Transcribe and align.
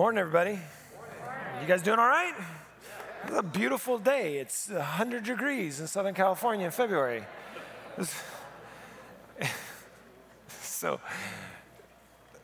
Morning, 0.00 0.18
everybody. 0.18 0.58
You 1.60 1.66
guys 1.68 1.82
doing 1.82 1.98
all 1.98 2.08
right? 2.08 2.32
It's 3.24 3.36
a 3.36 3.42
beautiful 3.42 3.98
day. 3.98 4.38
It's 4.38 4.70
100 4.70 5.24
degrees 5.24 5.78
in 5.78 5.86
Southern 5.86 6.14
California 6.14 6.64
in 6.64 6.72
February. 6.72 7.22
so, 10.62 11.00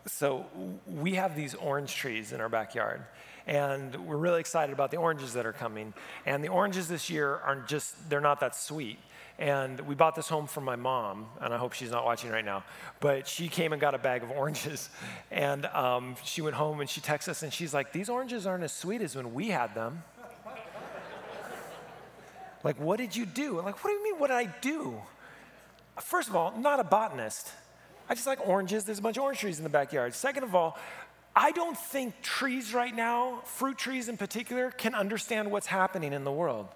so 0.05 0.45
we 0.87 1.15
have 1.15 1.35
these 1.35 1.55
orange 1.55 1.95
trees 1.95 2.33
in 2.33 2.43
our 2.43 2.51
backyard, 2.51 3.03
and 3.47 4.07
we're 4.07 4.19
really 4.19 4.41
excited 4.41 4.75
about 4.75 4.91
the 4.91 4.99
oranges 4.99 5.33
that 5.33 5.47
are 5.47 5.55
coming. 5.55 5.95
And 6.27 6.45
the 6.45 6.49
oranges 6.49 6.89
this 6.89 7.09
year 7.09 7.37
aren't 7.37 7.69
just, 7.69 8.11
they're 8.11 8.21
not 8.21 8.39
that 8.41 8.55
sweet. 8.55 8.99
And 9.39 9.81
we 9.81 9.95
bought 9.95 10.15
this 10.15 10.29
home 10.29 10.47
from 10.47 10.65
my 10.65 10.77
mom, 10.77 11.27
and 11.43 11.53
I 11.53 11.59
hope 11.59 11.75
she's 11.75 11.91
not 11.91 12.07
watching 12.07 12.31
right 12.31 12.45
now. 12.45 12.65
But 13.01 13.29
she 13.29 13.49
came 13.49 13.73
and 13.73 13.81
got 13.81 13.95
a 13.95 13.99
bag 13.99 14.23
of 14.23 14.31
oranges. 14.31 14.89
And 15.31 15.67
um, 15.67 16.17
she 16.25 16.41
went 16.41 16.57
home 16.57 16.81
and 16.81 16.89
she 16.89 17.01
texted 17.01 17.29
us, 17.29 17.43
and 17.43 17.53
she's 17.53 17.75
like, 17.75 17.93
These 17.93 18.09
oranges 18.09 18.47
aren't 18.47 18.65
as 18.65 18.73
sweet 18.73 19.03
as 19.03 19.15
when 19.15 19.35
we 19.35 19.49
had 19.49 19.75
them. 19.75 20.03
like, 22.65 22.81
what 22.81 22.97
did 22.97 23.15
you 23.15 23.27
do? 23.27 23.59
I'm 23.59 23.65
like, 23.65 23.83
What 23.85 23.91
do 23.91 23.97
you 23.97 24.05
mean, 24.05 24.19
what 24.19 24.29
did 24.29 24.37
I 24.37 24.47
do? 24.63 24.95
First 26.01 26.29
of 26.29 26.37
all, 26.37 26.57
not 26.59 26.81
a 26.81 26.85
botanist. 26.85 27.53
I 28.09 28.15
just 28.15 28.27
like 28.27 28.47
oranges. 28.47 28.85
There's 28.85 28.99
a 28.99 29.03
bunch 29.03 29.17
of 29.17 29.25
orange 29.25 29.41
trees 29.41 29.59
in 29.59 29.65
the 29.65 29.71
backyard. 29.71 30.15
Second 30.15 30.45
of 30.45 30.55
all, 30.55 30.79
I 31.35 31.53
don't 31.53 31.77
think 31.77 32.23
trees 32.23 32.73
right 32.73 32.95
now, 32.95 33.41
fruit 33.45 33.77
trees 33.77 34.09
in 34.09 34.17
particular, 34.17 34.71
can 34.71 34.95
understand 34.95 35.51
what's 35.51 35.67
happening 35.67 36.13
in 36.13 36.25
the 36.25 36.33
world 36.33 36.69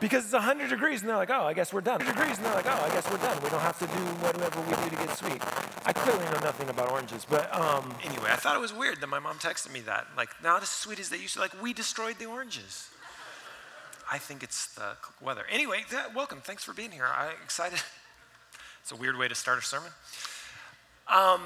because 0.00 0.24
it's 0.24 0.32
100 0.32 0.70
degrees 0.70 1.00
and 1.00 1.08
they're 1.08 1.16
like, 1.16 1.30
oh, 1.30 1.44
I 1.44 1.52
guess 1.52 1.72
we're 1.72 1.80
done. 1.80 1.98
100 1.98 2.14
degrees 2.14 2.36
and 2.36 2.46
they're 2.46 2.54
like, 2.54 2.66
oh, 2.66 2.84
I 2.84 2.88
guess 2.90 3.10
we're 3.10 3.18
done. 3.18 3.42
We 3.42 3.50
don't 3.50 3.60
have 3.60 3.78
to 3.78 3.86
do 3.86 4.02
whatever 4.22 4.60
we 4.62 4.74
do 4.84 4.90
to 4.90 5.06
get 5.06 5.16
sweet. 5.16 5.42
I 5.86 5.92
clearly 5.92 6.24
know 6.26 6.40
nothing 6.40 6.68
about 6.68 6.90
oranges, 6.90 7.26
but 7.28 7.54
um, 7.54 7.94
anyway, 8.04 8.30
I 8.30 8.36
thought 8.36 8.56
it 8.56 8.60
was 8.60 8.72
weird 8.72 9.00
that 9.00 9.08
my 9.08 9.18
mom 9.18 9.38
texted 9.38 9.72
me 9.72 9.80
that. 9.80 10.06
Like, 10.16 10.30
not 10.42 10.62
as 10.62 10.68
sweet 10.68 10.98
as 11.00 11.08
they 11.08 11.18
used 11.18 11.34
to. 11.34 11.40
Like, 11.40 11.60
we 11.62 11.72
destroyed 11.72 12.16
the 12.18 12.26
oranges. 12.26 12.88
I 14.10 14.18
think 14.18 14.42
it's 14.42 14.74
the 14.74 14.96
weather. 15.20 15.44
Anyway, 15.50 15.84
welcome. 16.14 16.40
Thanks 16.42 16.64
for 16.64 16.72
being 16.72 16.90
here. 16.90 17.06
I'm 17.06 17.34
excited. 17.44 17.80
It's 18.82 18.92
a 18.92 18.96
weird 18.96 19.16
way 19.16 19.28
to 19.28 19.34
start 19.34 19.58
a 19.58 19.62
sermon. 19.62 19.90
Um, 21.08 21.40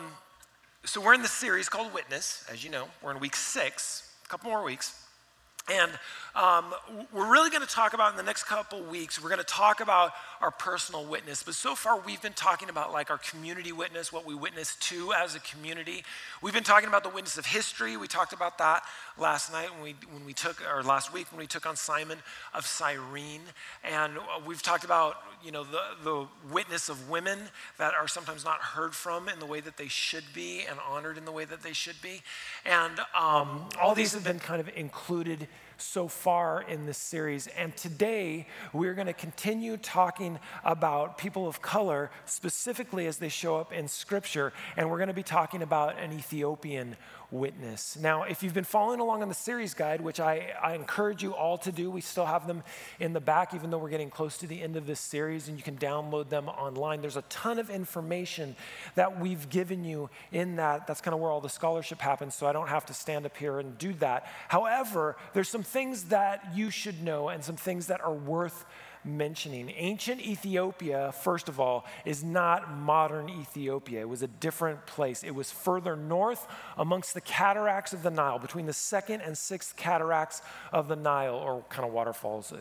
so 0.85 1.01
we're 1.01 1.15
in 1.15 1.23
this 1.23 1.31
series 1.31 1.69
called 1.69 1.95
Witness, 1.95 2.45
as 2.51 2.65
you 2.65 2.71
know. 2.71 2.89
We're 3.01 3.13
in 3.13 3.21
week 3.21 3.37
six, 3.37 4.11
a 4.25 4.29
couple 4.29 4.51
more 4.51 4.65
weeks. 4.65 5.08
And 5.71 5.93
um, 6.35 6.73
we're 7.13 7.31
really 7.31 7.51
going 7.51 7.67
to 7.67 7.69
talk 7.69 7.95
about 7.95 8.13
in 8.13 8.17
the 8.17 8.23
next 8.23 8.45
couple 8.45 8.81
weeks, 8.83 9.21
we're 9.21 9.29
going 9.29 9.41
to 9.41 9.45
talk 9.45 9.81
about 9.81 10.13
our 10.41 10.53
personal 10.53 11.05
witness. 11.05 11.43
But 11.43 11.55
so 11.55 11.75
far, 11.75 12.01
we've 12.01 12.23
been 12.23 12.33
talking 12.33 12.69
about 12.69 12.93
like 12.93 13.11
our 13.11 13.19
community 13.19 13.73
witness, 13.73 14.13
what 14.13 14.25
we 14.25 14.37
witness 14.37 14.77
to 14.77 15.13
as 15.13 15.35
a 15.35 15.41
community. 15.41 16.05
We've 16.41 16.55
been 16.55 16.63
talking 16.63 16.89
about 16.89 17.03
the 17.03 17.09
witness 17.11 17.39
of 17.39 17.47
history. 17.47 17.97
We 17.97 18.07
talked 18.07 18.33
about 18.33 18.57
that 18.59 18.85
last 19.19 19.51
night 19.51 19.69
when 19.75 19.83
we, 19.83 19.97
when 20.13 20.25
we 20.25 20.33
took, 20.33 20.63
or 20.73 20.83
last 20.83 21.13
week 21.13 21.31
when 21.33 21.41
we 21.41 21.47
took 21.47 21.67
on 21.67 21.75
Simon 21.75 22.19
of 22.55 22.65
Cyrene. 22.67 23.43
And 23.83 24.13
we've 24.47 24.63
talked 24.63 24.85
about, 24.85 25.17
you 25.45 25.51
know, 25.51 25.65
the, 25.65 25.81
the 26.05 26.27
witness 26.53 26.89
of 26.89 27.11
women 27.11 27.39
that 27.79 27.95
are 27.95 28.07
sometimes 28.07 28.45
not 28.45 28.61
heard 28.61 28.95
from 28.95 29.29
in 29.29 29.41
the 29.41 29.47
way 29.47 29.61
that 29.61 29.77
they 29.77 29.89
should 29.89 30.25
be 30.33 30.65
and 30.69 30.79
honored 30.89 31.19
in 31.19 31.25
the 31.25 31.33
way 31.33 31.45
that 31.47 31.63
they 31.63 31.73
should 31.73 32.01
be. 32.01 32.23
And 32.65 33.01
um, 33.19 33.69
all 33.81 33.95
these 33.95 34.13
have 34.13 34.25
been 34.25 34.39
kind 34.39 34.61
of 34.61 34.71
included 34.77 35.49
so 35.79 36.09
far 36.09 36.63
in 36.63 36.87
this 36.87 36.99
series. 36.99 37.47
And 37.49 37.77
today, 37.77 38.47
we're 38.73 38.95
going 38.95 39.07
to 39.07 39.13
continue 39.13 39.77
talking 39.77 40.39
about 40.65 41.19
people 41.19 41.47
of 41.47 41.63
color, 41.63 42.11
specifically 42.27 43.07
as 43.07 43.19
they 43.19 43.29
show 43.29 43.57
up 43.57 43.73
in 43.73 43.89
Scripture. 43.89 44.53
And 44.77 44.91
we're 44.91 44.99
going 44.99 45.09
to 45.09 45.15
be 45.15 45.23
talking 45.23 45.63
about 45.63 45.99
an 45.99 46.13
Ethiopian 46.13 46.97
witness. 47.31 47.97
Now, 48.01 48.23
if 48.23 48.43
you've 48.43 48.55
been 48.55 48.65
following 48.65 49.01
along 49.01 49.23
on 49.23 49.29
the 49.29 49.35
series 49.35 49.75
guide, 49.75 50.01
which 50.01 50.19
I, 50.19 50.55
I 50.63 50.75
encourage 50.75 51.23
you 51.23 51.35
all 51.35 51.59
to 51.59 51.71
do, 51.71 51.91
we 51.91 52.01
still 52.01 52.25
have 52.25 52.47
them 52.47 52.63
in 52.99 53.13
the 53.13 53.21
back, 53.21 53.55
even 53.55 53.71
though 53.71 53.79
we're 53.79 53.91
getting 53.91 54.09
close 54.09 54.39
to 54.39 54.47
the 54.47 54.63
end 54.63 54.77
of 54.77 54.87
this 54.87 54.99
series, 54.99 55.49
and 55.49 55.59
you 55.59 55.63
can 55.63 55.77
download 55.77 56.31
them 56.31 56.49
online. 56.49 57.01
There's 57.03 57.17
a 57.17 57.23
ton 57.23 57.59
of 57.59 57.69
information 57.69 58.57
that 58.95 59.21
we've 59.21 59.49
given 59.51 59.85
you 59.85 60.09
in 60.33 60.57
that. 60.57 60.87
That's 60.87 61.01
kind 61.01 61.15
of 61.15 61.21
where 61.21 61.31
all 61.31 61.43
the 61.43 61.49
scholarship 61.49 62.01
happens, 62.01 62.35
so 62.35 62.47
I 62.47 62.53
don't 62.53 62.69
have 62.69 62.87
to 62.87 62.95
stand 62.95 63.27
up 63.27 63.37
here 63.37 63.59
and 63.59 63.77
do 63.77 63.93
that. 63.95 64.27
However, 64.49 65.17
there's 65.35 65.49
some 65.49 65.63
things 65.63 66.05
that 66.05 66.53
you 66.55 66.71
should 66.71 67.03
know 67.03 67.29
and 67.29 67.45
some 67.45 67.57
things 67.57 67.89
that 67.89 68.01
are 68.01 68.15
worth 68.15 68.65
mentioning. 69.05 69.73
Ancient 69.77 70.21
Ethiopia, 70.21 71.13
first 71.13 71.49
of 71.49 71.61
all, 71.61 71.85
is 72.05 72.23
not 72.25 72.73
modern 72.73 73.29
Ethiopia. 73.29 74.01
It 74.01 74.09
was 74.09 74.23
a 74.23 74.29
different 74.29 74.87
place. 74.87 75.23
It 75.23 75.35
was 75.35 75.51
further 75.51 75.97
north 75.97 76.47
amongst 76.77 77.15
the 77.15 77.21
cataracts 77.21 77.93
of 77.93 78.03
the 78.03 78.11
Nile, 78.11 78.39
between 78.39 78.67
the 78.67 78.73
second 78.73 79.21
and 79.21 79.37
sixth 79.37 79.77
cataracts 79.77 80.43
of 80.73 80.89
the 80.89 80.97
Nile, 80.97 81.35
or 81.35 81.65
kind 81.69 81.87
of 81.87 81.93
waterfalls, 81.93 82.53
uh, 82.53 82.59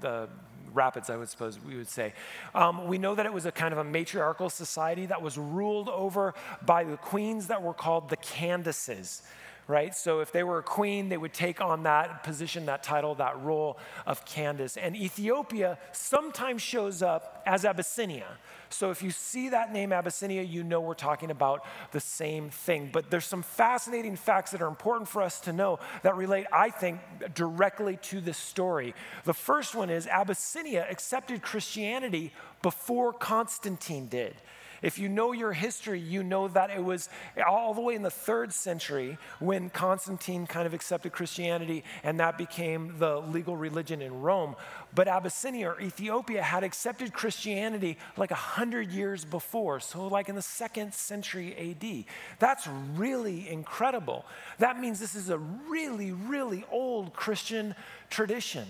the 0.00 0.28
rapids, 0.72 1.10
I 1.10 1.16
would 1.16 1.28
suppose 1.28 1.58
we 1.60 1.76
would 1.76 1.88
say. 1.88 2.12
Um, 2.54 2.86
we 2.86 2.98
know 2.98 3.14
that 3.14 3.26
it 3.26 3.32
was 3.32 3.46
a 3.46 3.52
kind 3.52 3.72
of 3.72 3.78
a 3.78 3.84
matriarchal 3.84 4.50
society 4.50 5.06
that 5.06 5.20
was 5.20 5.36
ruled 5.36 5.88
over 5.88 6.34
by 6.64 6.84
the 6.84 6.96
queens 6.96 7.48
that 7.48 7.62
were 7.62 7.74
called 7.74 8.08
the 8.08 8.16
Candaces 8.16 9.22
right? 9.66 9.94
So 9.94 10.20
if 10.20 10.32
they 10.32 10.42
were 10.42 10.58
a 10.58 10.62
queen, 10.62 11.08
they 11.08 11.16
would 11.16 11.32
take 11.32 11.60
on 11.60 11.84
that 11.84 12.24
position, 12.24 12.66
that 12.66 12.82
title, 12.82 13.14
that 13.16 13.40
role 13.42 13.78
of 14.06 14.24
Candace. 14.24 14.76
And 14.76 14.96
Ethiopia 14.96 15.78
sometimes 15.92 16.62
shows 16.62 17.02
up 17.02 17.42
as 17.46 17.64
Abyssinia. 17.64 18.26
So 18.68 18.90
if 18.90 19.02
you 19.02 19.10
see 19.10 19.48
that 19.48 19.72
name 19.72 19.92
Abyssinia, 19.92 20.42
you 20.42 20.62
know 20.62 20.80
we're 20.80 20.94
talking 20.94 21.30
about 21.30 21.64
the 21.92 22.00
same 22.00 22.50
thing. 22.50 22.90
But 22.92 23.10
there's 23.10 23.24
some 23.24 23.42
fascinating 23.42 24.16
facts 24.16 24.52
that 24.52 24.62
are 24.62 24.68
important 24.68 25.08
for 25.08 25.22
us 25.22 25.40
to 25.40 25.52
know 25.52 25.78
that 26.02 26.16
relate, 26.16 26.46
I 26.52 26.70
think, 26.70 27.00
directly 27.34 27.96
to 28.02 28.20
this 28.20 28.38
story. 28.38 28.94
The 29.24 29.34
first 29.34 29.74
one 29.74 29.90
is 29.90 30.06
Abyssinia 30.06 30.86
accepted 30.88 31.42
Christianity 31.42 32.32
before 32.62 33.12
Constantine 33.12 34.06
did. 34.06 34.36
If 34.82 34.98
you 34.98 35.08
know 35.08 35.32
your 35.32 35.52
history, 35.52 36.00
you 36.00 36.22
know 36.22 36.48
that 36.48 36.70
it 36.70 36.82
was 36.82 37.08
all 37.46 37.74
the 37.74 37.80
way 37.80 37.94
in 37.94 38.02
the 38.02 38.10
third 38.10 38.52
century 38.52 39.18
when 39.38 39.70
Constantine 39.70 40.46
kind 40.46 40.66
of 40.66 40.74
accepted 40.74 41.12
Christianity 41.12 41.84
and 42.02 42.18
that 42.20 42.38
became 42.38 42.98
the 42.98 43.20
legal 43.20 43.56
religion 43.56 44.02
in 44.02 44.20
Rome. 44.20 44.56
But 44.94 45.08
Abyssinia 45.08 45.70
or 45.70 45.80
Ethiopia 45.80 46.42
had 46.42 46.64
accepted 46.64 47.12
Christianity 47.12 47.98
like 48.16 48.30
a 48.30 48.36
hundred 48.36 48.90
years 48.90 49.24
before, 49.24 49.80
so 49.80 50.06
like 50.06 50.28
in 50.28 50.34
the 50.34 50.42
second 50.42 50.94
century 50.94 51.54
AD. 51.56 52.04
That's 52.38 52.66
really 52.66 53.48
incredible. 53.48 54.24
That 54.58 54.80
means 54.80 54.98
this 54.98 55.14
is 55.14 55.30
a 55.30 55.38
really, 55.38 56.12
really 56.12 56.64
old 56.70 57.12
Christian 57.12 57.74
tradition. 58.08 58.66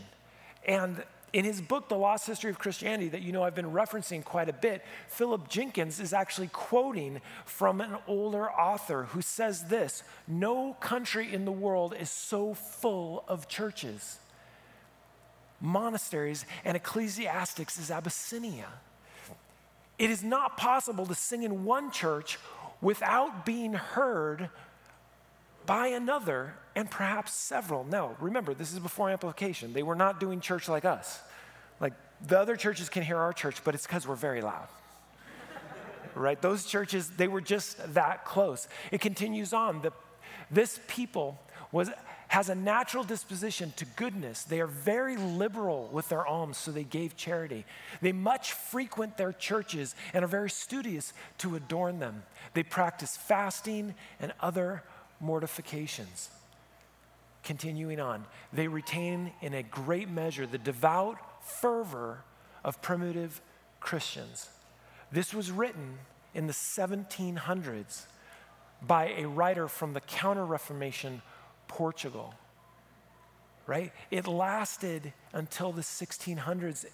And 0.67 1.03
in 1.33 1.45
his 1.45 1.61
book, 1.61 1.89
The 1.89 1.97
Lost 1.97 2.27
History 2.27 2.51
of 2.51 2.59
Christianity, 2.59 3.09
that 3.11 3.23
you 3.23 3.33
know 3.33 3.43
I've 3.43 3.55
been 3.55 3.71
referencing 3.71 4.25
quite 4.25 4.49
a 4.49 4.53
bit, 4.53 4.85
Philip 5.09 5.49
Jenkins 5.49 6.01
is 6.01 6.13
actually 6.13 6.49
quoting 6.49 7.21
from 7.45 7.81
an 7.81 7.97
older 8.07 8.51
author 8.51 9.05
who 9.05 9.23
says 9.23 9.65
this 9.65 10.03
No 10.27 10.75
country 10.75 11.33
in 11.33 11.45
the 11.45 11.53
world 11.53 11.95
is 11.99 12.11
so 12.11 12.55
full 12.55 13.25
of 13.29 13.49
churches, 13.49 14.19
monasteries, 15.61 16.45
and 16.65 16.77
ecclesiastics 16.77 17.79
as 17.79 17.91
Abyssinia. 17.91 18.69
It 19.99 20.11
is 20.11 20.25
not 20.25 20.57
possible 20.57 21.07
to 21.07 21.15
sing 21.15 21.43
in 21.43 21.65
one 21.65 21.91
church 21.91 22.39
without 22.81 23.45
being 23.45 23.75
heard 23.75 24.49
by 25.67 25.89
another 25.89 26.55
and 26.75 26.91
perhaps 26.91 27.33
several. 27.33 27.85
No, 27.85 28.17
remember, 28.21 28.55
this 28.55 28.73
is 28.73 28.79
before 28.79 29.11
amplification. 29.11 29.73
They 29.73 29.83
were 29.83 29.95
not 29.95 30.21
doing 30.21 30.41
church 30.41 30.69
like 30.69 30.85
us. 30.85 31.21
Like 31.81 31.95
the 32.27 32.39
other 32.39 32.57
churches 32.57 32.89
can 32.89 33.03
hear 33.03 33.17
our 33.17 33.33
church, 33.33 33.63
but 33.65 33.75
it's 33.75 33.87
because 33.87 34.07
we're 34.07 34.15
very 34.15 34.43
loud. 34.43 34.69
right? 36.15 36.41
Those 36.41 36.65
churches, 36.65 37.11
they 37.11 37.29
were 37.29 37.41
just 37.41 37.95
that 37.95 38.25
close. 38.25 38.69
It 38.91 39.01
continues 39.01 39.53
on. 39.53 39.83
The, 39.83 39.93
this 40.51 40.81
people 40.89 41.41
was, 41.73 41.91
has 42.29 42.49
a 42.49 42.55
natural 42.55 43.05
disposition 43.05 43.73
to 43.77 43.85
goodness. 43.97 44.45
They 44.45 44.61
are 44.61 44.67
very 44.67 45.17
liberal 45.17 45.89
with 45.93 46.09
their 46.09 46.27
alms, 46.27 46.57
so 46.59 46.71
they 46.71 46.85
gave 46.85 47.17
charity. 47.17 47.65
They 48.01 48.13
much 48.13 48.53
frequent 48.53 49.17
their 49.17 49.33
churches 49.33 49.95
and 50.15 50.25
are 50.25 50.29
very 50.29 50.51
studious 50.51 51.13
to 51.39 51.57
adorn 51.57 51.99
them. 51.99 52.23
They 52.55 52.63
practice 52.63 53.17
fasting 53.17 53.95
and 54.21 54.33
other 54.41 54.83
mortifications. 55.21 56.31
Continuing 57.43 58.01
on, 58.01 58.25
they 58.53 58.69
retain 58.69 59.33
in 59.41 59.55
a 59.55 59.63
great 59.63 60.11
measure 60.11 60.47
the 60.47 60.59
devout 60.59 61.19
fervor 61.43 62.23
of 62.65 62.83
primitive 62.83 63.41
Christians. 63.81 64.51
This 65.11 65.33
was 65.33 65.51
written 65.51 65.99
in 66.35 66.47
the 66.47 66.53
1700s 66.53 68.05
by 68.83 69.15
a 69.17 69.27
writer 69.27 69.69
from 69.69 69.93
the 69.93 70.01
Counter 70.01 70.45
Reformation, 70.45 71.23
Portugal. 71.69 72.35
Right? 73.67 73.93
It 74.11 74.27
lasted 74.27 75.13
until 75.33 75.73
the 75.73 75.83
1600s 75.83 76.85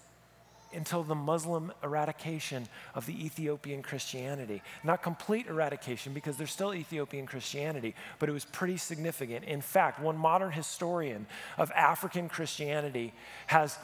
until 0.73 1.03
the 1.03 1.15
Muslim 1.15 1.71
eradication 1.83 2.67
of 2.95 3.05
the 3.05 3.25
Ethiopian 3.25 3.81
Christianity. 3.81 4.61
Not 4.83 5.01
complete 5.01 5.47
eradication 5.47 6.13
because 6.13 6.37
there's 6.37 6.51
still 6.51 6.73
Ethiopian 6.73 7.25
Christianity, 7.25 7.95
but 8.19 8.29
it 8.29 8.31
was 8.33 8.45
pretty 8.45 8.77
significant. 8.77 9.45
In 9.45 9.61
fact, 9.61 9.99
one 9.99 10.17
modern 10.17 10.51
historian 10.51 11.27
of 11.57 11.71
African 11.71 12.29
Christianity 12.29 13.13
has 13.47 13.77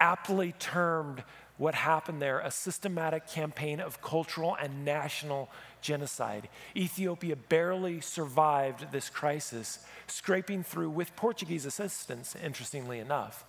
aptly 0.00 0.52
termed 0.58 1.22
what 1.56 1.74
happened 1.74 2.22
there 2.22 2.38
a 2.38 2.50
systematic 2.50 3.26
campaign 3.26 3.80
of 3.80 4.00
cultural 4.00 4.56
and 4.60 4.84
national 4.84 5.50
genocide. 5.80 6.48
Ethiopia 6.76 7.36
barely 7.36 8.00
survived 8.00 8.92
this 8.92 9.10
crisis, 9.10 9.84
scraping 10.06 10.62
through 10.62 10.90
with 10.90 11.14
Portuguese 11.16 11.66
assistance, 11.66 12.36
interestingly 12.42 13.00
enough. 13.00 13.44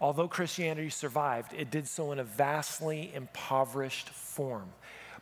Although 0.00 0.28
Christianity 0.28 0.90
survived, 0.90 1.52
it 1.52 1.70
did 1.70 1.88
so 1.88 2.12
in 2.12 2.18
a 2.18 2.24
vastly 2.24 3.10
impoverished 3.14 4.08
form. 4.10 4.68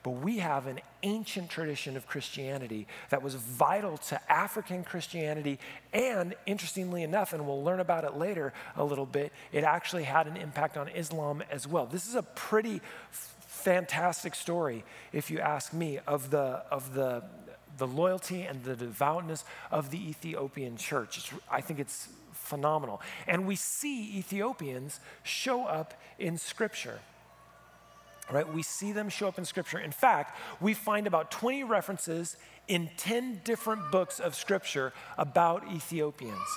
But 0.02 0.22
we 0.22 0.38
have 0.38 0.68
an 0.68 0.78
ancient 1.02 1.50
tradition 1.50 1.96
of 1.96 2.06
Christianity 2.06 2.86
that 3.10 3.22
was 3.22 3.34
vital 3.34 3.96
to 3.96 4.32
African 4.32 4.84
Christianity. 4.84 5.58
And 5.92 6.34
interestingly 6.46 7.02
enough, 7.02 7.32
and 7.32 7.44
we'll 7.44 7.64
learn 7.64 7.80
about 7.80 8.04
it 8.04 8.16
later 8.16 8.52
a 8.76 8.84
little 8.84 9.06
bit, 9.06 9.32
it 9.50 9.64
actually 9.64 10.04
had 10.04 10.28
an 10.28 10.36
impact 10.36 10.76
on 10.76 10.88
Islam 10.90 11.42
as 11.50 11.66
well. 11.66 11.86
This 11.86 12.06
is 12.06 12.14
a 12.14 12.22
pretty 12.22 12.80
fantastic 13.10 14.36
story, 14.36 14.84
if 15.12 15.28
you 15.28 15.40
ask 15.40 15.72
me, 15.72 15.98
of 16.06 16.30
the, 16.30 16.62
of 16.70 16.94
the, 16.94 17.24
the 17.78 17.86
loyalty 17.88 18.42
and 18.42 18.62
the 18.62 18.76
devoutness 18.76 19.44
of 19.72 19.90
the 19.90 20.08
Ethiopian 20.08 20.76
church. 20.76 21.18
It's, 21.18 21.32
I 21.50 21.60
think 21.60 21.80
it's 21.80 22.08
phenomenal. 22.46 23.00
And 23.26 23.46
we 23.46 23.56
see 23.56 24.18
Ethiopians 24.18 25.00
show 25.22 25.64
up 25.64 25.94
in 26.18 26.38
Scripture. 26.38 27.00
Right? 28.30 28.52
We 28.52 28.62
see 28.62 28.92
them 28.92 29.08
show 29.08 29.28
up 29.28 29.38
in 29.38 29.44
Scripture. 29.44 29.78
In 29.78 29.92
fact, 29.92 30.36
we 30.60 30.74
find 30.74 31.06
about 31.06 31.30
20 31.30 31.62
references 31.64 32.36
in 32.66 32.90
10 32.96 33.42
different 33.44 33.92
books 33.92 34.18
of 34.18 34.34
Scripture 34.34 34.92
about 35.16 35.62
Ethiopians. 35.72 36.48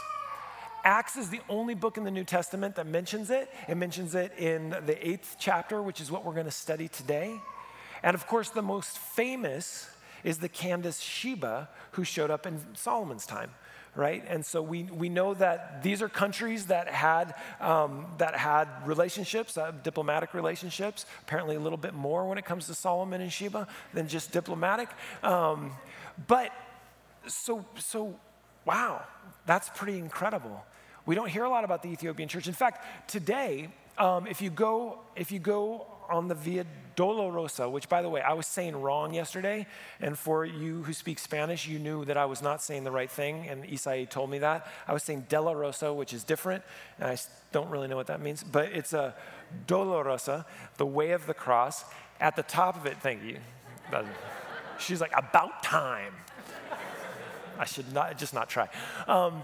Acts 0.84 1.18
is 1.18 1.30
the 1.30 1.42
only 1.50 1.76
book 1.76 1.98
in 1.98 2.06
the 2.06 2.12
New 2.12 2.24
Testament 2.24 2.76
that 2.76 2.88
mentions 2.88 3.30
it. 3.30 3.54
It 3.68 3.76
mentions 3.76 4.16
it 4.16 4.32
in 4.38 4.70
the 4.70 5.08
eighth 5.08 5.36
chapter, 5.38 5.82
which 5.82 6.00
is 6.02 6.10
what 6.10 6.26
we're 6.26 6.34
going 6.34 6.46
to 6.46 6.52
study 6.52 6.88
today. 6.88 7.40
And 8.02 8.16
of 8.16 8.26
course, 8.28 8.50
the 8.50 8.62
most 8.62 8.98
famous 8.98 9.90
is 10.24 10.38
the 10.38 10.50
Candace 10.50 11.00
Sheba, 11.00 11.70
who 11.92 12.04
showed 12.04 12.32
up 12.32 12.46
in 12.46 12.60
Solomon's 12.76 13.26
time 13.26 13.52
right? 13.96 14.24
And 14.28 14.46
so 14.46 14.62
we, 14.62 14.84
we 14.84 15.10
know 15.10 15.34
that 15.34 15.84
these 15.84 16.02
are 16.02 16.10
countries 16.10 16.68
that 16.68 16.88
had, 16.88 17.36
um, 17.60 18.06
that 18.18 18.36
had 18.36 18.68
relationships, 18.86 19.58
uh, 19.58 19.72
diplomatic 19.84 20.34
relationships, 20.34 21.06
apparently 21.22 21.56
a 21.56 21.60
little 21.60 21.78
bit 21.78 21.94
more 21.94 22.28
when 22.28 22.38
it 22.38 22.46
comes 22.46 22.68
to 22.68 22.74
Solomon 22.74 23.22
and 23.22 23.32
Sheba 23.32 23.68
than 23.94 24.08
just 24.08 24.32
diplomatic. 24.32 24.90
Um, 25.24 25.72
but 26.28 26.52
so, 27.28 27.66
so, 27.78 28.16
wow, 28.66 29.04
that's 29.46 29.70
pretty 29.70 29.98
incredible. 29.98 30.66
We 31.06 31.16
don't 31.16 31.30
hear 31.30 31.44
a 31.44 31.50
lot 31.50 31.64
about 31.64 31.82
the 31.82 31.90
Ethiopian 31.90 32.30
church. 32.30 32.48
In 32.48 32.54
fact, 32.54 33.10
today, 33.10 33.70
um, 33.98 34.28
if 34.28 34.42
you 34.42 34.50
go, 34.50 35.00
if 35.16 35.32
you 35.32 35.40
go 35.40 35.88
on 36.10 36.28
the 36.28 36.36
Via 36.36 36.66
Dolorosa, 36.96 37.72
which, 37.72 37.88
by 37.88 38.02
the 38.02 38.10
way, 38.10 38.22
I 38.22 38.34
was 38.34 38.46
saying 38.46 38.76
wrong 38.76 39.14
yesterday. 39.14 39.66
And 40.02 40.18
for 40.18 40.46
you 40.46 40.84
who 40.84 40.92
speak 40.92 41.18
Spanish, 41.18 41.68
you 41.68 41.80
knew 41.80 42.04
that 42.06 42.18
I 42.18 42.26
was 42.26 42.42
not 42.42 42.62
saying 42.62 42.84
the 42.84 42.92
right 42.92 43.10
thing. 43.10 43.48
And 43.48 43.64
Isai 43.64 44.10
told 44.10 44.30
me 44.30 44.40
that. 44.40 44.68
I 44.88 44.94
was 44.94 45.04
saying 45.04 45.28
La 45.32 45.92
which 45.94 46.14
is 46.14 46.24
different. 46.24 46.64
And 47.00 47.10
I 47.10 47.18
don't 47.52 47.70
really 47.70 47.88
know 47.88 47.96
what 47.96 48.08
that 48.08 48.22
means. 48.22 48.44
But 48.44 48.74
it's 48.74 48.94
a 48.94 49.16
Dolorosa, 49.66 50.46
the 50.78 50.86
way 50.86 51.12
of 51.12 51.26
the 51.26 51.34
cross. 51.34 51.86
At 52.20 52.36
the 52.36 52.44
top 52.44 52.76
of 52.76 52.86
it, 52.86 52.98
thank 52.98 53.24
you. 53.24 53.38
She's 54.78 55.00
like, 55.00 55.14
about 55.16 55.64
time. 55.64 56.14
I 57.58 57.66
should 57.66 57.94
not, 57.94 58.18
just 58.18 58.34
not 58.34 58.50
try. 58.50 58.70
Um, 59.08 59.44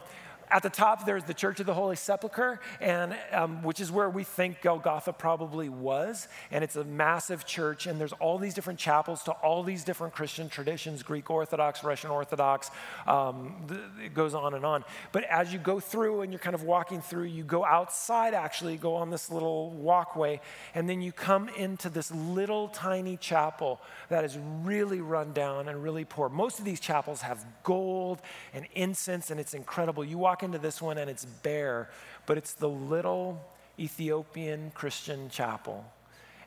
at 0.49 0.63
the 0.63 0.69
top, 0.69 1.05
there's 1.05 1.23
the 1.23 1.33
Church 1.33 1.59
of 1.59 1.65
the 1.65 1.73
Holy 1.73 1.95
Sepulchre, 1.95 2.59
and 2.79 3.15
um, 3.31 3.63
which 3.63 3.79
is 3.79 3.91
where 3.91 4.09
we 4.09 4.23
think 4.23 4.61
Golgotha 4.61 5.13
probably 5.13 5.69
was. 5.69 6.27
And 6.51 6.63
it's 6.63 6.75
a 6.75 6.83
massive 6.83 7.45
church, 7.45 7.87
and 7.87 7.99
there's 7.99 8.13
all 8.13 8.37
these 8.37 8.53
different 8.53 8.79
chapels 8.79 9.23
to 9.23 9.31
all 9.31 9.63
these 9.63 9.83
different 9.83 10.13
Christian 10.13 10.49
traditions 10.49 11.03
Greek 11.03 11.29
Orthodox, 11.29 11.83
Russian 11.83 12.11
Orthodox. 12.11 12.71
Um, 13.07 13.67
it 14.03 14.13
goes 14.13 14.33
on 14.35 14.53
and 14.53 14.65
on. 14.65 14.83
But 15.11 15.23
as 15.25 15.51
you 15.51 15.59
go 15.59 15.79
through 15.79 16.21
and 16.21 16.31
you're 16.31 16.39
kind 16.39 16.55
of 16.55 16.63
walking 16.63 17.01
through, 17.01 17.25
you 17.25 17.43
go 17.43 17.65
outside 17.65 18.33
actually, 18.33 18.77
go 18.77 18.95
on 18.95 19.09
this 19.09 19.31
little 19.31 19.71
walkway, 19.71 20.41
and 20.73 20.87
then 20.89 21.01
you 21.01 21.11
come 21.11 21.49
into 21.49 21.89
this 21.89 22.11
little 22.11 22.67
tiny 22.69 23.17
chapel 23.17 23.81
that 24.09 24.23
is 24.23 24.37
really 24.63 25.01
run 25.01 25.33
down 25.33 25.69
and 25.69 25.81
really 25.81 26.05
poor. 26.05 26.29
Most 26.29 26.59
of 26.59 26.65
these 26.65 26.79
chapels 26.79 27.21
have 27.21 27.45
gold 27.63 28.21
and 28.53 28.65
incense, 28.75 29.31
and 29.31 29.39
it's 29.39 29.53
incredible. 29.53 30.03
You 30.03 30.17
walk 30.17 30.34
walk 30.35 30.43
into 30.43 30.57
this 30.57 30.81
one 30.81 30.97
and 30.97 31.09
it's 31.09 31.23
bare, 31.23 31.89
but 32.25 32.37
it's 32.37 32.55
the 32.55 32.67
little 32.67 33.41
Ethiopian 33.79 34.69
Christian 34.75 35.29
chapel. 35.29 35.85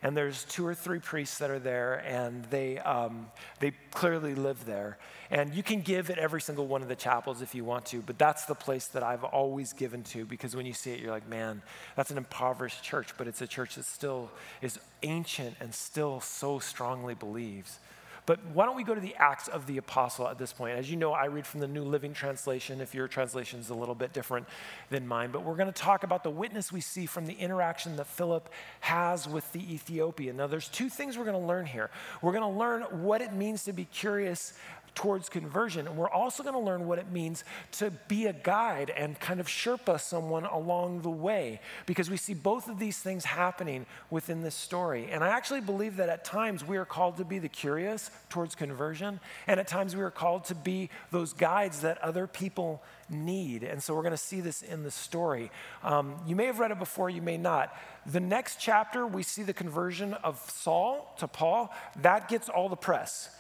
And 0.02 0.14
there's 0.14 0.44
two 0.44 0.66
or 0.66 0.74
three 0.74 0.98
priests 0.98 1.38
that 1.38 1.50
are 1.50 1.58
there, 1.58 1.94
and 2.06 2.44
they, 2.50 2.78
um, 2.80 3.28
they 3.60 3.72
clearly 3.90 4.34
live 4.34 4.66
there. 4.66 4.98
And 5.30 5.54
you 5.54 5.62
can 5.62 5.80
give 5.80 6.10
at 6.10 6.18
every 6.18 6.42
single 6.42 6.66
one 6.66 6.82
of 6.82 6.88
the 6.88 6.96
chapels 6.96 7.40
if 7.40 7.54
you 7.54 7.64
want 7.64 7.86
to, 7.86 8.02
but 8.02 8.18
that's 8.18 8.44
the 8.44 8.54
place 8.54 8.88
that 8.88 9.02
I've 9.02 9.24
always 9.24 9.72
given 9.72 10.02
to 10.04 10.26
because 10.26 10.54
when 10.54 10.66
you 10.66 10.74
see 10.74 10.92
it, 10.92 11.00
you're 11.00 11.10
like, 11.10 11.26
man, 11.26 11.62
that's 11.96 12.10
an 12.10 12.18
impoverished 12.18 12.84
church, 12.84 13.14
but 13.16 13.26
it's 13.26 13.40
a 13.40 13.46
church 13.46 13.76
that 13.76 13.86
still 13.86 14.30
is 14.60 14.78
ancient 15.02 15.56
and 15.60 15.74
still 15.74 16.20
so 16.20 16.58
strongly 16.58 17.14
believes. 17.14 17.78
But 18.28 18.44
why 18.52 18.66
don't 18.66 18.76
we 18.76 18.84
go 18.84 18.94
to 18.94 19.00
the 19.00 19.14
Acts 19.16 19.48
of 19.48 19.66
the 19.66 19.78
Apostle 19.78 20.28
at 20.28 20.36
this 20.36 20.52
point? 20.52 20.76
As 20.76 20.90
you 20.90 20.98
know, 20.98 21.14
I 21.14 21.24
read 21.28 21.46
from 21.46 21.60
the 21.60 21.66
New 21.66 21.82
Living 21.82 22.12
Translation, 22.12 22.82
if 22.82 22.94
your 22.94 23.08
translation 23.08 23.58
is 23.58 23.70
a 23.70 23.74
little 23.74 23.94
bit 23.94 24.12
different 24.12 24.46
than 24.90 25.08
mine. 25.08 25.30
But 25.32 25.44
we're 25.44 25.56
going 25.56 25.72
to 25.72 25.82
talk 25.82 26.02
about 26.02 26.24
the 26.24 26.30
witness 26.30 26.70
we 26.70 26.82
see 26.82 27.06
from 27.06 27.24
the 27.24 27.32
interaction 27.32 27.96
that 27.96 28.06
Philip 28.06 28.50
has 28.80 29.26
with 29.26 29.50
the 29.52 29.72
Ethiopian. 29.72 30.36
Now, 30.36 30.46
there's 30.46 30.68
two 30.68 30.90
things 30.90 31.16
we're 31.16 31.24
going 31.24 31.40
to 31.40 31.46
learn 31.46 31.64
here. 31.64 31.88
We're 32.20 32.32
going 32.32 32.52
to 32.52 32.58
learn 32.58 32.82
what 33.02 33.22
it 33.22 33.32
means 33.32 33.64
to 33.64 33.72
be 33.72 33.86
curious 33.86 34.52
towards 34.98 35.28
conversion. 35.28 35.86
And 35.86 35.96
we're 35.96 36.10
also 36.10 36.42
going 36.42 36.56
to 36.56 36.60
learn 36.60 36.88
what 36.88 36.98
it 36.98 37.12
means 37.12 37.44
to 37.70 37.92
be 38.08 38.26
a 38.26 38.32
guide 38.32 38.90
and 38.90 39.18
kind 39.20 39.38
of 39.38 39.46
Sherpa 39.46 40.00
someone 40.00 40.44
along 40.44 41.02
the 41.02 41.10
way, 41.10 41.60
because 41.86 42.10
we 42.10 42.16
see 42.16 42.34
both 42.34 42.68
of 42.68 42.80
these 42.80 42.98
things 42.98 43.24
happening 43.24 43.86
within 44.10 44.42
this 44.42 44.56
story. 44.56 45.08
And 45.12 45.22
I 45.22 45.28
actually 45.28 45.60
believe 45.60 45.98
that 45.98 46.08
at 46.08 46.24
times 46.24 46.66
we 46.66 46.76
are 46.78 46.84
called 46.84 47.16
to 47.18 47.24
be 47.24 47.38
the 47.38 47.48
curious 47.48 48.10
towards 48.28 48.56
conversion, 48.56 49.20
and 49.46 49.60
at 49.60 49.68
times 49.68 49.94
we 49.94 50.02
are 50.02 50.10
called 50.10 50.46
to 50.46 50.56
be 50.56 50.90
those 51.12 51.32
guides 51.32 51.82
that 51.82 51.98
other 51.98 52.26
people 52.26 52.82
need. 53.08 53.62
And 53.62 53.80
so 53.80 53.94
we're 53.94 54.02
going 54.02 54.10
to 54.10 54.16
see 54.16 54.40
this 54.40 54.62
in 54.62 54.82
the 54.82 54.90
story. 54.90 55.52
Um, 55.84 56.16
you 56.26 56.34
may 56.34 56.46
have 56.46 56.58
read 56.58 56.72
it 56.72 56.78
before, 56.80 57.08
you 57.08 57.22
may 57.22 57.36
not. 57.36 57.72
The 58.04 58.18
next 58.18 58.58
chapter, 58.60 59.06
we 59.06 59.22
see 59.22 59.44
the 59.44 59.54
conversion 59.54 60.14
of 60.24 60.40
Saul 60.50 61.14
to 61.18 61.28
Paul. 61.28 61.72
That 62.02 62.28
gets 62.28 62.48
all 62.48 62.68
the 62.68 62.76
press. 62.76 63.30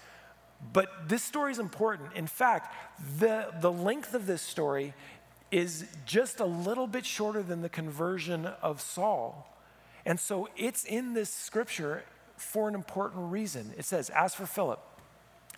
But 0.72 1.08
this 1.08 1.22
story 1.22 1.52
is 1.52 1.58
important. 1.58 2.14
In 2.14 2.26
fact, 2.26 2.74
the, 3.18 3.52
the 3.60 3.70
length 3.70 4.14
of 4.14 4.26
this 4.26 4.42
story 4.42 4.94
is 5.50 5.86
just 6.04 6.40
a 6.40 6.44
little 6.44 6.86
bit 6.86 7.06
shorter 7.06 7.42
than 7.42 7.62
the 7.62 7.68
conversion 7.68 8.46
of 8.46 8.80
Saul. 8.80 9.54
And 10.04 10.18
so 10.18 10.48
it's 10.56 10.84
in 10.84 11.14
this 11.14 11.32
scripture 11.32 12.02
for 12.36 12.68
an 12.68 12.74
important 12.74 13.30
reason. 13.30 13.72
It 13.76 13.84
says, 13.84 14.10
As 14.10 14.34
for 14.34 14.46
Philip, 14.46 14.80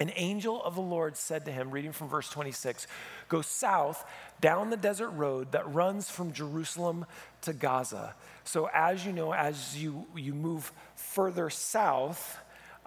an 0.00 0.12
angel 0.16 0.62
of 0.64 0.74
the 0.74 0.80
Lord 0.80 1.16
said 1.16 1.44
to 1.44 1.52
him, 1.52 1.70
reading 1.70 1.92
from 1.92 2.08
verse 2.08 2.28
26, 2.30 2.86
Go 3.28 3.42
south 3.42 4.04
down 4.40 4.70
the 4.70 4.76
desert 4.76 5.10
road 5.10 5.52
that 5.52 5.72
runs 5.72 6.10
from 6.10 6.32
Jerusalem 6.32 7.04
to 7.42 7.52
Gaza. 7.52 8.14
So, 8.44 8.70
as 8.72 9.04
you 9.04 9.12
know, 9.12 9.34
as 9.34 9.76
you, 9.76 10.06
you 10.16 10.32
move 10.32 10.72
further 10.94 11.50
south, 11.50 12.38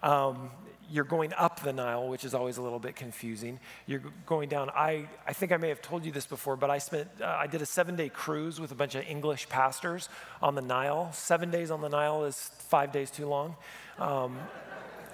um, 0.03 0.51
you're 0.91 1.03
going 1.05 1.33
up 1.33 1.61
the 1.61 1.73
Nile, 1.73 2.07
which 2.07 2.23
is 2.23 2.35
always 2.35 2.57
a 2.57 2.61
little 2.61 2.77
bit 2.77 2.95
confusing. 2.95 3.59
You're 3.87 4.03
going 4.27 4.47
down. 4.47 4.69
I, 4.69 5.07
I 5.25 5.33
think 5.33 5.51
I 5.51 5.57
may 5.57 5.69
have 5.69 5.81
told 5.81 6.05
you 6.05 6.11
this 6.11 6.27
before, 6.27 6.55
but 6.55 6.69
I 6.69 6.77
spent 6.77 7.07
uh, 7.19 7.25
I 7.25 7.47
did 7.47 7.61
a 7.63 7.65
seven 7.65 7.95
day 7.95 8.09
cruise 8.09 8.59
with 8.59 8.71
a 8.71 8.75
bunch 8.75 8.93
of 8.93 9.03
English 9.07 9.49
pastors 9.49 10.09
on 10.41 10.53
the 10.53 10.61
Nile. 10.61 11.11
Seven 11.13 11.49
days 11.49 11.71
on 11.71 11.81
the 11.81 11.89
Nile 11.89 12.25
is 12.25 12.51
five 12.69 12.91
days 12.91 13.09
too 13.09 13.25
long. 13.25 13.55
Um, 13.97 14.37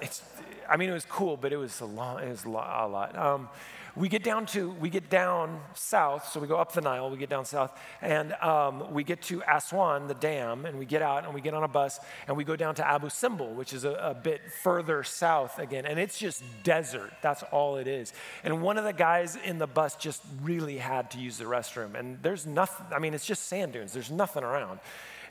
it's, 0.01 0.24
I 0.70 0.77
mean, 0.77 0.89
it 0.89 0.94
was 0.94 1.06
cool, 1.06 1.38
but 1.38 1.53
it 1.53 1.58
was 1.58 1.79
a 1.82 1.86
lot. 1.86 2.24
It 2.24 2.29
was 2.29 2.46
a 2.46 2.50
lot. 2.50 3.18
Um, 3.18 3.50
we 3.96 4.08
get 4.08 4.24
down 4.24 4.46
to 4.46 4.72
we 4.72 4.89
get 4.89 5.10
down 5.10 5.60
south 5.74 6.29
so 6.32 6.39
we 6.39 6.48
go 6.48 6.56
up 6.56 6.72
the 6.72 6.82
nile 6.82 7.10
we 7.10 7.18
get 7.18 7.29
down 7.29 7.44
south 7.44 7.77
and 8.01 8.34
um, 8.34 8.94
we 8.94 9.03
get 9.03 9.22
to 9.22 9.41
aswan 9.48 10.08
the 10.08 10.13
dam 10.13 10.65
and 10.65 10.77
we 10.79 10.86
get 10.86 11.01
out 11.01 11.25
and 11.25 11.34
we 11.34 11.41
get 11.41 11.53
on 11.53 11.63
a 11.63 11.68
bus 11.68 12.00
and 12.27 12.38
we 12.38 12.44
go 12.44 12.56
down 12.56 12.75
to 12.75 12.88
abu 12.88 13.10
simbel 13.10 13.53
which 13.53 13.74
is 13.74 13.84
a, 13.84 13.91
a 13.91 14.13
bit 14.13 14.41
further 14.63 15.03
south 15.03 15.60
again 15.60 15.86
and 15.86 16.00
it's 16.00 16.18
just 16.18 16.44
desert 16.63 17.12
that's 17.22 17.44
all 17.51 17.77
it 17.77 17.88
is 17.88 18.13
and 18.44 18.62
one 18.62 18.77
of 18.77 18.84
the 18.84 18.94
guys 18.94 19.38
in 19.44 19.58
the 19.58 19.68
bus 19.68 19.96
just 19.96 20.22
really 20.41 20.77
had 20.77 21.12
to 21.12 21.18
use 21.18 21.38
the 21.38 21.46
restroom 21.46 21.96
and 21.96 22.22
there's 22.22 22.46
nothing 22.46 22.86
i 22.91 23.00
mean 23.00 23.13
it's 23.13 23.25
just 23.25 23.48
sand 23.48 23.74
dunes 23.74 23.91
there's 23.91 24.12
nothing 24.12 24.44
around 24.44 24.79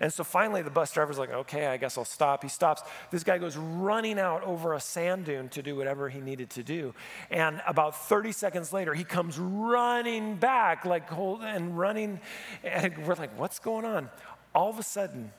And 0.01 0.13
so 0.13 0.25
finally, 0.25 0.63
the 0.63 0.71
bus 0.71 0.93
driver's 0.93 1.19
like, 1.19 1.31
okay, 1.31 1.67
I 1.67 1.77
guess 1.77 1.99
I'll 1.99 2.05
stop. 2.05 2.43
He 2.43 2.49
stops. 2.49 2.83
This 3.11 3.25
guy 3.25 3.39
goes 3.39 3.57
running 3.57 4.19
out 4.19 4.45
over 4.45 4.75
a 4.75 4.81
sand 4.81 5.25
dune 5.25 5.49
to 5.51 5.63
do 5.63 5.77
whatever 5.77 6.09
he 6.09 6.21
needed 6.21 6.51
to 6.51 6.63
do. 6.63 6.95
And 7.31 7.61
about 7.67 7.97
30 8.09 8.33
seconds 8.33 8.73
later, 8.73 8.95
he 8.95 9.05
comes 9.05 9.39
running 9.39 10.37
back, 10.37 10.85
like, 10.85 11.09
hold, 11.09 11.43
and 11.43 11.77
running. 11.79 12.21
And 12.63 13.07
we're 13.07 13.15
like, 13.15 13.39
what's 13.39 13.59
going 13.59 13.85
on? 13.85 14.09
All 14.55 14.71
of 14.71 14.79
a 14.79 14.83
sudden, 14.83 15.33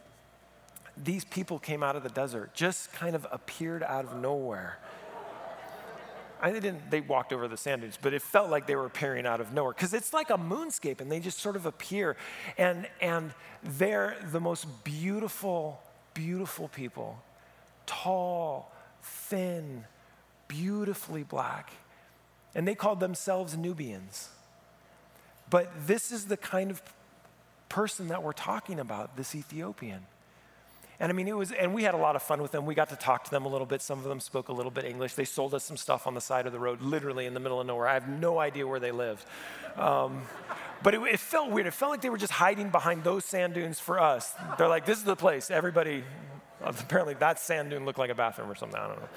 these 0.97 1.23
people 1.23 1.59
came 1.59 1.81
out 1.81 1.95
of 1.95 2.03
the 2.03 2.09
desert, 2.09 2.53
just 2.53 2.91
kind 2.91 3.15
of 3.15 3.25
appeared 3.31 3.83
out 3.83 4.05
of 4.05 4.15
nowhere. 4.17 4.79
I 6.41 6.51
didn't, 6.51 6.89
they 6.89 7.01
walked 7.01 7.33
over 7.33 7.47
the 7.47 7.57
sand 7.57 7.81
dunes, 7.81 7.97
but 8.01 8.13
it 8.13 8.21
felt 8.21 8.49
like 8.49 8.65
they 8.67 8.75
were 8.75 8.85
appearing 8.85 9.25
out 9.25 9.41
of 9.41 9.53
nowhere 9.53 9.73
because 9.73 9.93
it's 9.93 10.13
like 10.13 10.29
a 10.29 10.37
moonscape 10.37 11.01
and 11.01 11.11
they 11.11 11.19
just 11.19 11.39
sort 11.39 11.55
of 11.55 11.65
appear. 11.65 12.15
And, 12.57 12.87
and 13.01 13.33
they're 13.63 14.15
the 14.31 14.39
most 14.39 14.83
beautiful, 14.83 15.81
beautiful 16.13 16.67
people 16.69 17.21
tall, 17.85 18.71
thin, 19.01 19.83
beautifully 20.47 21.23
black. 21.23 21.71
And 22.53 22.67
they 22.67 22.75
called 22.75 22.99
themselves 22.99 23.57
Nubians. 23.57 24.29
But 25.49 25.71
this 25.87 26.11
is 26.11 26.25
the 26.25 26.37
kind 26.37 26.69
of 26.69 26.81
person 27.67 28.09
that 28.09 28.21
we're 28.21 28.33
talking 28.33 28.79
about, 28.79 29.17
this 29.17 29.33
Ethiopian. 29.35 30.05
And 30.99 31.09
I 31.09 31.15
mean, 31.15 31.29
it 31.29 31.37
was, 31.37 31.53
and 31.53 31.73
we 31.73 31.83
had 31.83 31.93
a 31.93 31.97
lot 31.97 32.17
of 32.17 32.21
fun 32.21 32.41
with 32.41 32.51
them. 32.51 32.65
We 32.65 32.75
got 32.75 32.89
to 32.89 32.97
talk 32.97 33.23
to 33.23 33.31
them 33.31 33.45
a 33.45 33.47
little 33.47 33.65
bit. 33.65 33.81
Some 33.81 33.99
of 33.99 34.05
them 34.05 34.19
spoke 34.19 34.49
a 34.49 34.53
little 34.53 34.71
bit 34.71 34.83
English. 34.83 35.13
They 35.13 35.23
sold 35.23 35.53
us 35.53 35.63
some 35.63 35.77
stuff 35.77 36.07
on 36.07 36.13
the 36.13 36.21
side 36.21 36.45
of 36.45 36.51
the 36.51 36.59
road, 36.59 36.81
literally 36.81 37.25
in 37.25 37.33
the 37.33 37.39
middle 37.39 37.61
of 37.61 37.67
nowhere. 37.67 37.87
I 37.87 37.93
have 37.93 38.09
no 38.09 38.37
idea 38.37 38.67
where 38.67 38.81
they 38.81 38.91
lived. 38.91 39.23
Um, 39.77 40.23
but 40.83 40.93
it, 40.93 41.01
it, 41.03 41.19
felt 41.19 41.51
weird. 41.51 41.67
It 41.67 41.73
felt 41.73 41.91
like 41.91 42.01
they 42.01 42.09
were 42.09 42.17
just 42.17 42.33
hiding 42.33 42.69
behind 42.69 43.05
those 43.05 43.23
sand 43.23 43.53
dunes 43.53 43.79
for 43.79 43.99
us. 43.99 44.33
They're 44.57 44.67
like, 44.67 44.85
this 44.85 44.97
is 44.97 45.05
the 45.05 45.15
place. 45.15 45.49
Everybody, 45.49 46.03
apparently 46.61 47.13
that 47.15 47.39
sand 47.39 47.69
dune 47.69 47.85
looked 47.85 47.99
like 47.99 48.09
a 48.09 48.15
bathroom 48.15 48.51
or 48.51 48.55
something. 48.55 48.79
I 48.79 48.87
don't 48.87 48.99
know. 48.99 49.09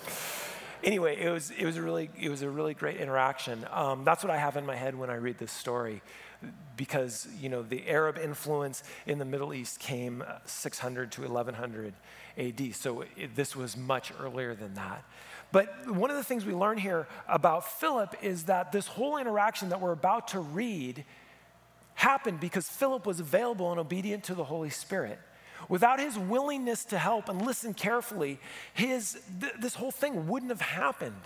Anyway, 0.84 1.16
it 1.20 1.30
was, 1.30 1.50
it 1.50 1.64
was, 1.64 1.76
a, 1.76 1.82
really, 1.82 2.10
it 2.20 2.28
was 2.28 2.42
a 2.42 2.50
really 2.50 2.74
great 2.74 2.98
interaction. 2.98 3.66
Um, 3.70 4.04
that's 4.04 4.22
what 4.22 4.32
I 4.32 4.36
have 4.36 4.56
in 4.56 4.66
my 4.66 4.74
head 4.76 4.96
when 4.96 5.10
I 5.10 5.14
read 5.14 5.38
this 5.38 5.52
story 5.52 6.02
because 6.76 7.28
you 7.40 7.48
know 7.48 7.62
the 7.62 7.88
Arab 7.88 8.18
influence 8.18 8.82
in 9.06 9.18
the 9.18 9.24
Middle 9.24 9.54
East 9.54 9.78
came 9.78 10.24
600 10.44 11.12
to 11.12 11.22
1100 11.22 11.94
AD. 12.38 12.74
So 12.74 13.02
it, 13.16 13.34
this 13.36 13.54
was 13.54 13.76
much 13.76 14.12
earlier 14.20 14.54
than 14.54 14.74
that. 14.74 15.04
But 15.52 15.68
one 15.86 16.10
of 16.10 16.16
the 16.16 16.24
things 16.24 16.46
we 16.46 16.54
learn 16.54 16.78
here 16.78 17.06
about 17.28 17.70
Philip 17.78 18.16
is 18.22 18.44
that 18.44 18.72
this 18.72 18.86
whole 18.86 19.18
interaction 19.18 19.68
that 19.68 19.80
we're 19.80 19.92
about 19.92 20.28
to 20.28 20.40
read 20.40 21.04
happened 21.94 22.40
because 22.40 22.68
Philip 22.68 23.06
was 23.06 23.20
available 23.20 23.70
and 23.70 23.78
obedient 23.78 24.24
to 24.24 24.34
the 24.34 24.44
Holy 24.44 24.70
Spirit. 24.70 25.18
Without 25.68 26.00
his 26.00 26.18
willingness 26.18 26.84
to 26.86 26.98
help 26.98 27.28
and 27.28 27.42
listen 27.42 27.74
carefully, 27.74 28.40
his, 28.74 29.20
th- 29.40 29.52
this 29.60 29.74
whole 29.74 29.90
thing 29.90 30.26
wouldn't 30.26 30.50
have 30.50 30.60
happened. 30.60 31.20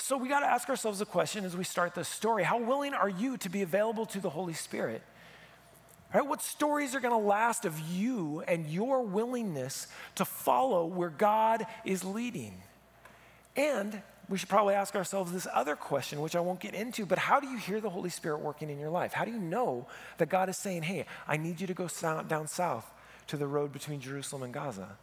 So 0.00 0.16
we 0.16 0.28
got 0.28 0.40
to 0.40 0.46
ask 0.46 0.68
ourselves 0.68 1.00
a 1.00 1.06
question 1.06 1.44
as 1.44 1.56
we 1.56 1.64
start 1.64 1.94
this 1.94 2.08
story 2.08 2.42
How 2.42 2.58
willing 2.58 2.94
are 2.94 3.08
you 3.08 3.36
to 3.38 3.48
be 3.48 3.62
available 3.62 4.06
to 4.06 4.20
the 4.20 4.30
Holy 4.30 4.54
Spirit? 4.54 5.02
Right? 6.12 6.26
What 6.26 6.42
stories 6.42 6.94
are 6.94 7.00
going 7.00 7.12
to 7.12 7.28
last 7.28 7.64
of 7.64 7.78
you 7.78 8.42
and 8.48 8.66
your 8.66 9.02
willingness 9.02 9.86
to 10.16 10.24
follow 10.24 10.86
where 10.86 11.10
God 11.10 11.66
is 11.84 12.02
leading? 12.02 12.54
And 13.54 14.02
we 14.28 14.38
should 14.38 14.48
probably 14.48 14.74
ask 14.74 14.96
ourselves 14.96 15.32
this 15.32 15.46
other 15.52 15.76
question, 15.76 16.20
which 16.20 16.34
I 16.34 16.40
won't 16.40 16.60
get 16.60 16.74
into, 16.74 17.06
but 17.06 17.18
how 17.18 17.38
do 17.38 17.48
you 17.48 17.58
hear 17.58 17.80
the 17.80 17.90
Holy 17.90 18.10
Spirit 18.10 18.40
working 18.40 18.70
in 18.70 18.78
your 18.78 18.90
life? 18.90 19.12
How 19.12 19.24
do 19.24 19.30
you 19.30 19.38
know 19.38 19.86
that 20.18 20.28
God 20.28 20.48
is 20.48 20.56
saying, 20.56 20.82
hey, 20.82 21.04
I 21.28 21.36
need 21.36 21.60
you 21.60 21.66
to 21.68 21.74
go 21.74 21.88
down 22.26 22.48
south 22.48 22.90
to 23.28 23.36
the 23.36 23.46
road 23.46 23.72
between 23.72 24.00
Jerusalem 24.00 24.42
and 24.42 24.54
Gaza? 24.54 24.96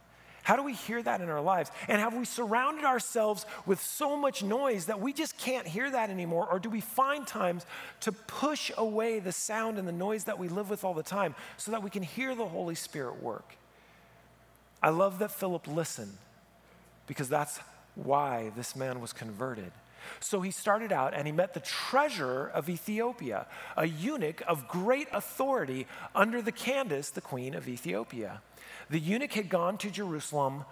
How 0.48 0.56
do 0.56 0.62
we 0.62 0.72
hear 0.72 1.02
that 1.02 1.20
in 1.20 1.28
our 1.28 1.42
lives? 1.42 1.70
And 1.88 2.00
have 2.00 2.14
we 2.14 2.24
surrounded 2.24 2.86
ourselves 2.86 3.44
with 3.66 3.82
so 3.82 4.16
much 4.16 4.42
noise 4.42 4.86
that 4.86 4.98
we 4.98 5.12
just 5.12 5.36
can't 5.36 5.66
hear 5.66 5.90
that 5.90 6.08
anymore? 6.08 6.48
Or 6.50 6.58
do 6.58 6.70
we 6.70 6.80
find 6.80 7.26
times 7.26 7.66
to 8.00 8.12
push 8.12 8.70
away 8.78 9.18
the 9.18 9.30
sound 9.30 9.76
and 9.76 9.86
the 9.86 9.92
noise 9.92 10.24
that 10.24 10.38
we 10.38 10.48
live 10.48 10.70
with 10.70 10.84
all 10.84 10.94
the 10.94 11.02
time 11.02 11.34
so 11.58 11.70
that 11.72 11.82
we 11.82 11.90
can 11.90 12.02
hear 12.02 12.34
the 12.34 12.46
Holy 12.46 12.74
Spirit 12.74 13.22
work? 13.22 13.56
I 14.82 14.88
love 14.88 15.18
that 15.18 15.32
Philip 15.32 15.66
listened 15.66 16.16
because 17.06 17.28
that's 17.28 17.60
why 17.94 18.50
this 18.56 18.74
man 18.74 19.02
was 19.02 19.12
converted. 19.12 19.70
So 20.18 20.40
he 20.40 20.50
started 20.50 20.92
out 20.92 21.12
and 21.12 21.26
he 21.26 21.32
met 21.32 21.52
the 21.52 21.60
treasurer 21.60 22.50
of 22.54 22.70
Ethiopia, 22.70 23.46
a 23.76 23.84
eunuch 23.84 24.42
of 24.48 24.66
great 24.66 25.08
authority 25.12 25.86
under 26.14 26.40
the 26.40 26.52
Candace, 26.52 27.10
the 27.10 27.20
queen 27.20 27.52
of 27.52 27.68
Ethiopia. 27.68 28.40
The 28.90 28.98
eunuch 28.98 29.32
had 29.32 29.48
gone 29.48 29.78
to 29.78 29.90
Jerusalem 29.90 30.64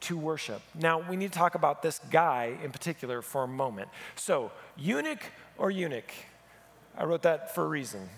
to 0.00 0.16
worship. 0.16 0.62
Now, 0.74 1.00
we 1.00 1.16
need 1.16 1.32
to 1.32 1.38
talk 1.38 1.54
about 1.54 1.82
this 1.82 2.00
guy 2.10 2.56
in 2.62 2.70
particular 2.70 3.20
for 3.20 3.42
a 3.42 3.48
moment. 3.48 3.88
So, 4.14 4.52
eunuch 4.76 5.22
or 5.56 5.70
eunuch? 5.70 6.12
I 6.96 7.04
wrote 7.04 7.22
that 7.22 7.54
for 7.54 7.64
a 7.64 7.68
reason, 7.68 8.08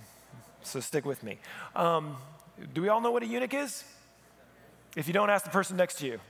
so 0.62 0.80
stick 0.80 1.04
with 1.04 1.22
me. 1.22 1.38
Um, 1.74 2.16
do 2.74 2.82
we 2.82 2.88
all 2.88 3.00
know 3.00 3.10
what 3.10 3.22
a 3.22 3.26
eunuch 3.26 3.54
is? 3.54 3.84
If 4.96 5.06
you 5.06 5.14
don't, 5.14 5.30
ask 5.30 5.44
the 5.44 5.50
person 5.50 5.76
next 5.76 5.98
to 5.98 6.06
you. 6.06 6.20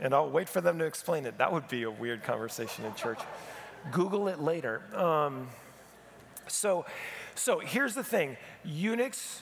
And 0.00 0.14
I'll 0.14 0.30
wait 0.30 0.48
for 0.48 0.60
them 0.60 0.78
to 0.78 0.84
explain 0.84 1.26
it. 1.26 1.38
That 1.38 1.52
would 1.52 1.68
be 1.68 1.82
a 1.82 1.90
weird 1.90 2.22
conversation 2.22 2.84
in 2.84 2.94
church. 2.94 3.18
Google 3.90 4.28
it 4.28 4.40
later. 4.40 4.82
Um, 4.94 5.48
so, 6.46 6.86
so 7.34 7.58
here's 7.58 7.94
the 7.94 8.04
thing 8.04 8.36
eunuchs 8.64 9.40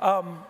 um, 0.00 0.44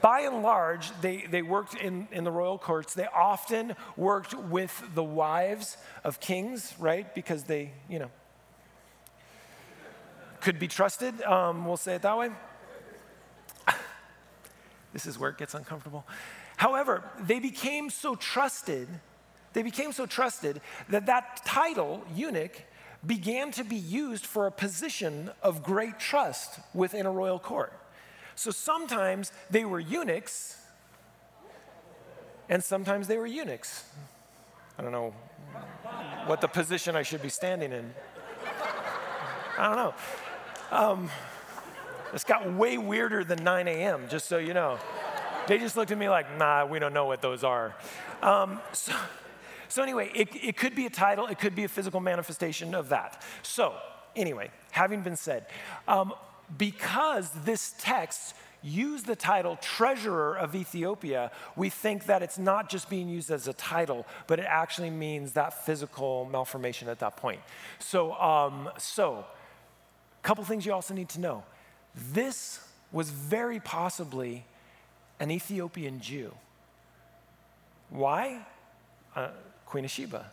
by 0.00 0.20
and 0.20 0.42
large, 0.42 0.90
they, 1.00 1.24
they 1.30 1.42
worked 1.42 1.74
in, 1.74 2.06
in 2.12 2.24
the 2.24 2.30
royal 2.30 2.58
courts. 2.58 2.94
They 2.94 3.06
often 3.06 3.74
worked 3.96 4.34
with 4.34 4.82
the 4.94 5.02
wives 5.02 5.76
of 6.04 6.20
kings, 6.20 6.74
right? 6.78 7.12
Because 7.14 7.44
they, 7.44 7.72
you 7.88 7.98
know, 7.98 8.10
could 10.40 10.58
be 10.58 10.68
trusted. 10.68 11.20
Um, 11.22 11.66
we'll 11.66 11.76
say 11.76 11.94
it 11.96 12.02
that 12.02 12.16
way. 12.16 12.30
this 14.92 15.06
is 15.06 15.18
where 15.18 15.30
it 15.30 15.38
gets 15.38 15.54
uncomfortable. 15.54 16.06
However, 16.56 17.02
they 17.20 17.40
became 17.40 17.90
so 17.90 18.14
trusted, 18.14 18.88
they 19.52 19.62
became 19.62 19.92
so 19.92 20.06
trusted 20.06 20.60
that 20.88 21.06
that 21.06 21.40
title, 21.44 22.04
eunuch, 22.14 22.62
began 23.04 23.50
to 23.52 23.64
be 23.64 23.76
used 23.76 24.26
for 24.26 24.46
a 24.46 24.52
position 24.52 25.30
of 25.42 25.62
great 25.62 25.98
trust 25.98 26.60
within 26.74 27.06
a 27.06 27.10
royal 27.10 27.38
court. 27.38 27.72
So 28.40 28.50
sometimes 28.50 29.32
they 29.50 29.66
were 29.66 29.80
eunuchs, 29.80 30.56
and 32.48 32.64
sometimes 32.64 33.06
they 33.06 33.18
were 33.18 33.26
eunuchs. 33.26 33.84
I 34.78 34.82
don't 34.82 34.92
know 34.92 35.10
what 36.24 36.40
the 36.40 36.48
position 36.48 36.96
I 36.96 37.02
should 37.02 37.20
be 37.20 37.28
standing 37.28 37.70
in. 37.70 37.92
I 39.58 39.66
don't 39.66 39.76
know. 39.76 39.94
Um, 40.70 41.10
it's 42.14 42.24
got 42.24 42.50
way 42.54 42.78
weirder 42.78 43.24
than 43.24 43.44
9 43.44 43.68
a.m., 43.68 44.08
just 44.08 44.26
so 44.26 44.38
you 44.38 44.54
know. 44.54 44.78
They 45.46 45.58
just 45.58 45.76
looked 45.76 45.90
at 45.90 45.98
me 45.98 46.08
like, 46.08 46.38
nah, 46.38 46.64
we 46.64 46.78
don't 46.78 46.94
know 46.94 47.04
what 47.04 47.20
those 47.20 47.44
are. 47.44 47.74
Um, 48.22 48.58
so, 48.72 48.94
so, 49.68 49.82
anyway, 49.82 50.10
it, 50.14 50.30
it 50.34 50.56
could 50.56 50.74
be 50.74 50.86
a 50.86 50.90
title, 50.90 51.26
it 51.26 51.38
could 51.38 51.54
be 51.54 51.64
a 51.64 51.68
physical 51.68 52.00
manifestation 52.00 52.74
of 52.74 52.88
that. 52.88 53.22
So, 53.42 53.74
anyway, 54.16 54.50
having 54.70 55.02
been 55.02 55.16
said, 55.16 55.44
um, 55.86 56.14
because 56.56 57.30
this 57.44 57.74
text 57.78 58.34
used 58.62 59.06
the 59.06 59.16
title 59.16 59.56
treasurer 59.60 60.36
of 60.36 60.54
Ethiopia, 60.54 61.30
we 61.56 61.70
think 61.70 62.06
that 62.06 62.22
it's 62.22 62.38
not 62.38 62.68
just 62.68 62.90
being 62.90 63.08
used 63.08 63.30
as 63.30 63.48
a 63.48 63.52
title, 63.54 64.06
but 64.26 64.38
it 64.38 64.46
actually 64.48 64.90
means 64.90 65.32
that 65.32 65.64
physical 65.64 66.28
malformation 66.30 66.88
at 66.88 66.98
that 66.98 67.16
point. 67.16 67.40
So, 67.78 68.12
um, 68.14 68.68
so 68.78 69.24
a 70.22 70.26
couple 70.26 70.44
things 70.44 70.66
you 70.66 70.72
also 70.72 70.94
need 70.94 71.08
to 71.10 71.20
know. 71.20 71.42
This 72.12 72.60
was 72.92 73.10
very 73.10 73.60
possibly 73.60 74.44
an 75.18 75.30
Ethiopian 75.30 76.00
Jew. 76.00 76.34
Why? 77.90 78.46
Uh, 79.16 79.28
Queen 79.66 79.84
of 79.84 79.90
Sheba, 79.90 80.30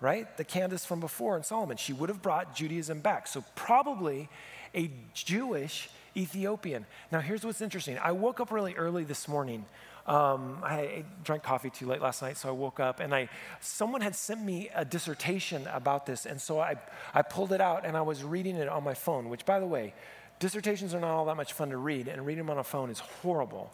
right? 0.00 0.36
The 0.36 0.44
Candace 0.44 0.84
from 0.84 1.00
before 1.00 1.36
in 1.36 1.42
Solomon. 1.44 1.76
She 1.76 1.92
would 1.92 2.08
have 2.08 2.22
brought 2.22 2.54
Judaism 2.54 3.00
back. 3.00 3.26
So, 3.26 3.44
probably 3.54 4.28
a 4.74 4.90
Jewish 5.14 5.88
Ethiopian. 6.16 6.86
Now, 7.10 7.20
here's 7.20 7.44
what's 7.44 7.60
interesting. 7.60 7.98
I 7.98 8.12
woke 8.12 8.40
up 8.40 8.50
really 8.50 8.74
early 8.74 9.04
this 9.04 9.28
morning. 9.28 9.64
Um, 10.06 10.58
I 10.64 11.04
drank 11.22 11.44
coffee 11.44 11.70
too 11.70 11.86
late 11.86 12.00
last 12.00 12.22
night, 12.22 12.36
so 12.36 12.48
I 12.48 12.52
woke 12.52 12.80
up 12.80 12.98
and 12.98 13.14
I 13.14 13.28
someone 13.60 14.00
had 14.00 14.16
sent 14.16 14.42
me 14.42 14.68
a 14.74 14.84
dissertation 14.84 15.66
about 15.72 16.06
this, 16.06 16.26
and 16.26 16.40
so 16.40 16.58
I 16.58 16.74
I 17.14 17.22
pulled 17.22 17.52
it 17.52 17.60
out 17.60 17.86
and 17.86 17.96
I 17.96 18.02
was 18.02 18.24
reading 18.24 18.56
it 18.56 18.68
on 18.68 18.82
my 18.82 18.94
phone. 18.94 19.28
Which, 19.28 19.46
by 19.46 19.60
the 19.60 19.66
way, 19.66 19.94
dissertations 20.40 20.92
are 20.92 21.00
not 21.00 21.10
all 21.10 21.24
that 21.26 21.36
much 21.36 21.52
fun 21.52 21.70
to 21.70 21.76
read, 21.76 22.08
and 22.08 22.26
reading 22.26 22.44
them 22.44 22.50
on 22.50 22.58
a 22.58 22.64
phone 22.64 22.90
is 22.90 22.98
horrible. 22.98 23.72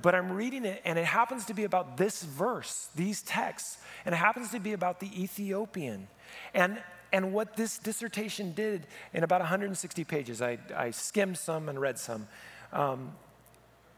But 0.00 0.14
I'm 0.14 0.32
reading 0.32 0.64
it, 0.64 0.80
and 0.84 0.98
it 0.98 1.04
happens 1.04 1.44
to 1.46 1.54
be 1.54 1.64
about 1.64 1.96
this 1.96 2.22
verse, 2.22 2.88
these 2.94 3.22
texts, 3.22 3.78
and 4.04 4.14
it 4.14 4.18
happens 4.18 4.50
to 4.50 4.60
be 4.60 4.72
about 4.72 5.00
the 5.00 5.22
Ethiopian. 5.22 6.08
And 6.52 6.80
and 7.14 7.32
what 7.32 7.56
this 7.56 7.78
dissertation 7.78 8.54
did 8.54 8.88
in 9.12 9.22
about 9.22 9.40
160 9.40 10.02
pages, 10.02 10.42
I, 10.42 10.58
I 10.74 10.90
skimmed 10.90 11.38
some 11.38 11.68
and 11.68 11.80
read 11.80 11.96
some. 11.96 12.26
um, 12.72 13.12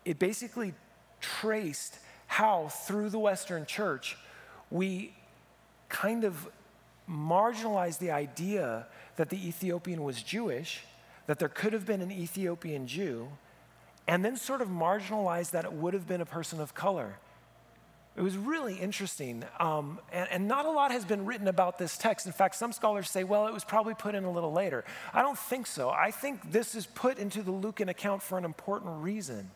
it 0.04 0.18
basically 0.18 0.74
traced 1.20 1.98
how, 2.26 2.68
through 2.68 3.08
the 3.08 3.18
Western 3.18 3.64
church, 3.64 4.18
we 4.70 5.14
kind 5.88 6.24
of 6.24 6.46
marginalized 7.10 8.00
the 8.00 8.10
idea 8.10 8.86
that 9.16 9.30
the 9.30 9.48
Ethiopian 9.48 10.04
was 10.04 10.22
Jewish, 10.22 10.82
that 11.26 11.38
there 11.38 11.48
could 11.48 11.72
have 11.72 11.86
been 11.86 12.02
an 12.02 12.12
Ethiopian 12.12 12.86
Jew, 12.86 13.28
and 14.06 14.22
then 14.22 14.36
sort 14.36 14.60
of 14.60 14.68
marginalized 14.68 15.52
that 15.52 15.64
it 15.64 15.72
would 15.72 15.94
have 15.94 16.06
been 16.06 16.20
a 16.20 16.26
person 16.26 16.60
of 16.60 16.74
color. 16.74 17.16
It 18.16 18.22
was 18.22 18.36
really 18.38 18.76
interesting. 18.76 19.44
Um, 19.60 20.00
and, 20.10 20.28
and, 20.30 20.48
not 20.48 20.64
a 20.64 20.70
lot 20.70 20.90
has 20.90 21.04
been 21.04 21.26
written 21.26 21.48
about 21.48 21.76
this 21.76 21.98
text. 21.98 22.24
In 22.24 22.32
fact, 22.32 22.54
some 22.54 22.72
scholars 22.72 23.10
say, 23.10 23.24
well, 23.24 23.46
it 23.46 23.52
was 23.52 23.62
probably 23.62 23.92
put 23.92 24.14
in 24.14 24.24
a 24.24 24.30
little 24.30 24.52
later. 24.52 24.84
I 25.12 25.20
don't 25.20 25.38
think 25.38 25.66
so. 25.66 25.90
I 25.90 26.10
think 26.10 26.50
this 26.50 26.74
is 26.74 26.86
put 26.86 27.18
into 27.18 27.42
the 27.42 27.50
Lucan 27.50 27.90
account 27.90 28.22
for 28.22 28.38
an 28.38 28.46
important 28.46 29.02
reason. 29.02 29.50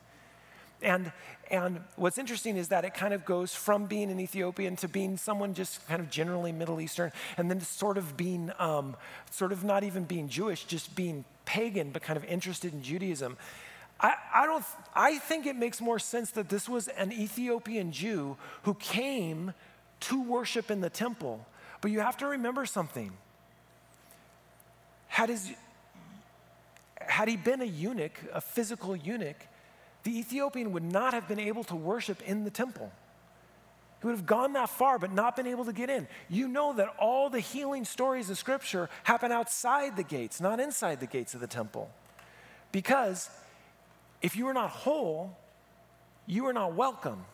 And, 0.83 1.11
and 1.50 1.81
what's 1.97 2.19
interesting 2.19 2.59
is 2.59 2.69
that 2.69 2.85
it 2.85 2.93
kind 2.93 3.14
of 3.14 3.25
goes 3.25 3.55
from 3.55 3.87
being 3.87 4.11
an 4.11 4.21
Ethiopian 4.21 4.76
to 4.76 4.88
being 4.88 5.17
someone 5.17 5.55
just 5.55 5.87
kind 5.88 6.00
of 6.00 6.11
generally 6.11 6.52
Middle 6.52 6.81
Eastern, 6.81 7.12
and 7.38 7.50
then 7.50 7.61
sort 7.61 7.97
of 7.97 8.17
being, 8.17 8.52
um, 8.59 8.95
sort 9.31 9.52
of 9.52 9.64
not 9.64 9.85
even 9.85 10.05
being 10.05 10.29
Jewish, 10.29 10.64
just 10.64 10.95
being 10.95 11.25
pagan, 11.45 11.90
but 11.90 12.02
kind 12.02 12.17
of 12.17 12.25
interested 12.25 12.73
in 12.73 12.83
Judaism. 12.83 13.37
I, 14.02 14.14
I, 14.35 14.47
don't, 14.47 14.64
I 14.95 15.19
think 15.19 15.47
it 15.47 15.57
makes 15.57 15.80
more 15.80 15.99
sense 15.99 16.30
that 16.33 16.49
this 16.49 16.69
was 16.69 16.88
an 16.88 17.12
Ethiopian 17.12 17.92
Jew 17.92 18.37
who 18.62 18.75
came 18.75 19.52
to 20.00 20.23
worship 20.23 20.71
in 20.71 20.80
the 20.80 20.90
temple. 20.90 21.47
But 21.80 21.90
you 21.90 22.00
have 22.00 22.16
to 22.19 22.26
remember 22.26 22.66
something. 22.66 23.12
Had, 25.09 25.28
his, 25.28 25.50
had 27.00 27.28
he 27.28 27.37
been 27.37 27.61
a 27.61 27.66
eunuch, 27.66 28.19
a 28.33 28.40
physical 28.40 28.97
eunuch, 28.97 29.37
the 30.02 30.19
Ethiopian 30.19 30.73
would 30.73 30.83
not 30.83 31.12
have 31.12 31.28
been 31.28 31.40
able 31.40 31.64
to 31.64 31.76
worship 31.76 32.23
in 32.23 32.45
the 32.45 32.50
temple. 32.50 32.90
He 34.00 34.07
would 34.07 34.16
have 34.16 34.26
gone 34.26 34.54
that 34.54 34.71
far 34.71 34.99
but 34.99 35.12
not 35.12 35.37
been 35.37 35.47
able 35.47 35.66
to 35.66 35.75
get 35.75 35.90
in. 35.90 36.09
You 36.30 36.49
know 36.49 36.73
that 36.73 36.88
all 36.99 37.28
the 37.28 37.40
healing 37.40 37.85
stories 37.85 38.30
of 38.30 38.38
Scripture 38.38 38.88
happen 39.04 39.30
outside 39.30 39.97
the 39.97 40.02
gates, 40.02 40.40
not 40.40 40.59
inside 40.59 41.00
the 41.00 41.07
gates 41.07 41.35
of 41.35 41.40
the 41.40 41.47
temple. 41.47 41.90
Because 42.73 43.28
if 44.23 44.37
you 44.37 44.47
are 44.49 44.55
not 44.55 44.71
whole, 44.71 45.37
you 46.27 46.47
are 46.47 46.53
not 46.53 46.75
welcome. 46.75 47.25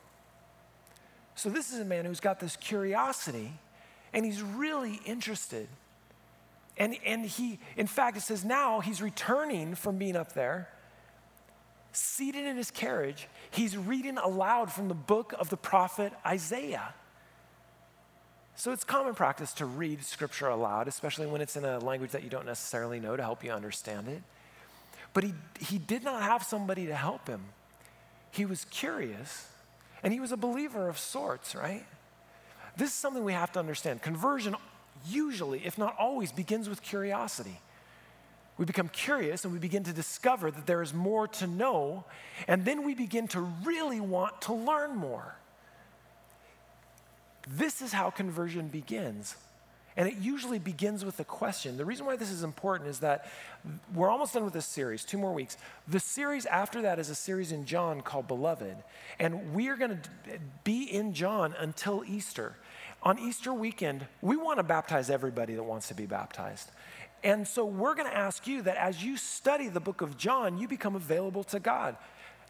So, 1.34 1.50
this 1.50 1.72
is 1.72 1.80
a 1.80 1.84
man 1.84 2.04
who's 2.04 2.20
got 2.20 2.40
this 2.40 2.56
curiosity 2.56 3.52
and 4.12 4.24
he's 4.24 4.42
really 4.42 5.00
interested. 5.04 5.68
And, 6.78 6.96
and 7.04 7.24
he, 7.24 7.58
in 7.76 7.86
fact, 7.86 8.16
it 8.16 8.20
says 8.20 8.44
now 8.44 8.80
he's 8.80 9.00
returning 9.00 9.74
from 9.74 9.98
being 9.98 10.16
up 10.16 10.32
there, 10.32 10.68
seated 11.92 12.46
in 12.46 12.56
his 12.56 12.70
carriage. 12.70 13.28
He's 13.50 13.76
reading 13.76 14.18
aloud 14.18 14.72
from 14.72 14.88
the 14.88 14.94
book 14.94 15.34
of 15.38 15.50
the 15.50 15.56
prophet 15.56 16.12
Isaiah. 16.24 16.94
So 18.54 18.72
it's 18.72 18.84
common 18.84 19.14
practice 19.14 19.52
to 19.54 19.66
read 19.66 20.02
scripture 20.02 20.48
aloud, 20.48 20.88
especially 20.88 21.26
when 21.26 21.42
it's 21.42 21.56
in 21.56 21.64
a 21.66 21.78
language 21.78 22.12
that 22.12 22.22
you 22.22 22.30
don't 22.30 22.46
necessarily 22.46 23.00
know 23.00 23.16
to 23.16 23.22
help 23.22 23.44
you 23.44 23.50
understand 23.50 24.08
it. 24.08 24.22
But 25.16 25.24
he, 25.24 25.32
he 25.58 25.78
did 25.78 26.04
not 26.04 26.20
have 26.20 26.42
somebody 26.42 26.88
to 26.88 26.94
help 26.94 27.26
him. 27.26 27.40
He 28.32 28.44
was 28.44 28.66
curious, 28.66 29.48
and 30.02 30.12
he 30.12 30.20
was 30.20 30.30
a 30.30 30.36
believer 30.36 30.90
of 30.90 30.98
sorts, 30.98 31.54
right? 31.54 31.86
This 32.76 32.90
is 32.90 32.94
something 32.94 33.24
we 33.24 33.32
have 33.32 33.50
to 33.52 33.58
understand. 33.58 34.02
Conversion 34.02 34.54
usually, 35.06 35.64
if 35.64 35.78
not 35.78 35.96
always, 35.98 36.32
begins 36.32 36.68
with 36.68 36.82
curiosity. 36.82 37.58
We 38.58 38.66
become 38.66 38.90
curious 38.90 39.44
and 39.44 39.54
we 39.54 39.58
begin 39.58 39.84
to 39.84 39.92
discover 39.94 40.50
that 40.50 40.66
there 40.66 40.82
is 40.82 40.92
more 40.92 41.26
to 41.28 41.46
know, 41.46 42.04
and 42.46 42.66
then 42.66 42.84
we 42.84 42.94
begin 42.94 43.26
to 43.28 43.40
really 43.40 44.00
want 44.00 44.42
to 44.42 44.52
learn 44.52 44.96
more. 44.96 45.34
This 47.48 47.80
is 47.80 47.90
how 47.90 48.10
conversion 48.10 48.68
begins. 48.68 49.34
And 49.96 50.06
it 50.08 50.16
usually 50.18 50.58
begins 50.58 51.04
with 51.04 51.20
a 51.20 51.24
question. 51.24 51.78
The 51.78 51.84
reason 51.84 52.04
why 52.04 52.16
this 52.16 52.30
is 52.30 52.42
important 52.42 52.90
is 52.90 52.98
that 52.98 53.30
we're 53.94 54.10
almost 54.10 54.34
done 54.34 54.44
with 54.44 54.52
this 54.52 54.66
series, 54.66 55.04
two 55.04 55.16
more 55.16 55.32
weeks. 55.32 55.56
The 55.88 56.00
series 56.00 56.44
after 56.44 56.82
that 56.82 56.98
is 56.98 57.08
a 57.08 57.14
series 57.14 57.50
in 57.50 57.64
John 57.64 58.02
called 58.02 58.28
Beloved. 58.28 58.76
And 59.18 59.54
we 59.54 59.68
are 59.68 59.76
going 59.76 59.98
to 59.98 60.38
be 60.64 60.82
in 60.82 61.14
John 61.14 61.54
until 61.58 62.04
Easter. 62.06 62.56
On 63.02 63.18
Easter 63.18 63.54
weekend, 63.54 64.06
we 64.20 64.36
want 64.36 64.58
to 64.58 64.62
baptize 64.62 65.08
everybody 65.08 65.54
that 65.54 65.62
wants 65.62 65.88
to 65.88 65.94
be 65.94 66.04
baptized. 66.04 66.70
And 67.24 67.48
so 67.48 67.64
we're 67.64 67.94
going 67.94 68.08
to 68.08 68.16
ask 68.16 68.46
you 68.46 68.62
that 68.62 68.76
as 68.76 69.02
you 69.02 69.16
study 69.16 69.68
the 69.68 69.80
book 69.80 70.02
of 70.02 70.18
John, 70.18 70.58
you 70.58 70.68
become 70.68 70.94
available 70.94 71.44
to 71.44 71.58
God 71.58 71.96